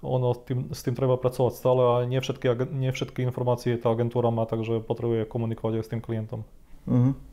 ono, 0.00 0.32
tým, 0.32 0.70
s 0.70 0.80
tým 0.86 0.94
treba 0.94 1.20
pracovať 1.20 1.52
stále 1.56 1.82
a 1.82 1.94
nie 2.08 2.20
všetky, 2.22 2.46
nie 2.72 2.90
všetky 2.94 3.20
informácie 3.26 3.76
tá 3.76 3.90
agentúra 3.92 4.32
má, 4.32 4.46
takže 4.46 4.80
potrebuje 4.80 5.28
komunikovať 5.28 5.82
aj 5.82 5.84
s 5.84 5.90
tým 5.92 6.02
klientom. 6.02 6.40
Mm-hmm. 6.88 7.29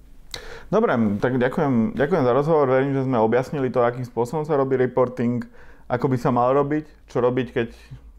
Dobre, 0.68 0.94
tak 1.24 1.40
ďakujem, 1.40 1.96
ďakujem 1.96 2.24
za 2.28 2.34
rozhovor. 2.36 2.68
Verím, 2.68 2.92
že 2.92 3.08
sme 3.08 3.18
objasnili 3.22 3.72
to, 3.72 3.84
akým 3.84 4.04
spôsobom 4.04 4.44
sa 4.44 4.60
robí 4.60 4.76
reporting, 4.76 5.44
ako 5.88 6.12
by 6.12 6.18
sa 6.20 6.30
mal 6.36 6.52
robiť, 6.52 7.08
čo 7.08 7.24
robiť, 7.24 7.48
keď 7.56 7.70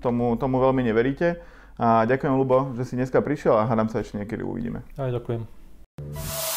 tomu, 0.00 0.32
tomu 0.40 0.56
veľmi 0.58 0.80
neveríte. 0.80 1.36
A 1.78 2.08
ďakujem, 2.08 2.34
Lubo, 2.34 2.72
že 2.74 2.88
si 2.88 2.96
dneska 2.96 3.20
prišiel 3.20 3.54
a 3.54 3.68
hádam 3.68 3.92
sa 3.92 4.00
ešte 4.00 4.18
niekedy 4.18 4.42
uvidíme. 4.42 4.82
Aj 4.96 5.12
ďakujem. 5.12 6.47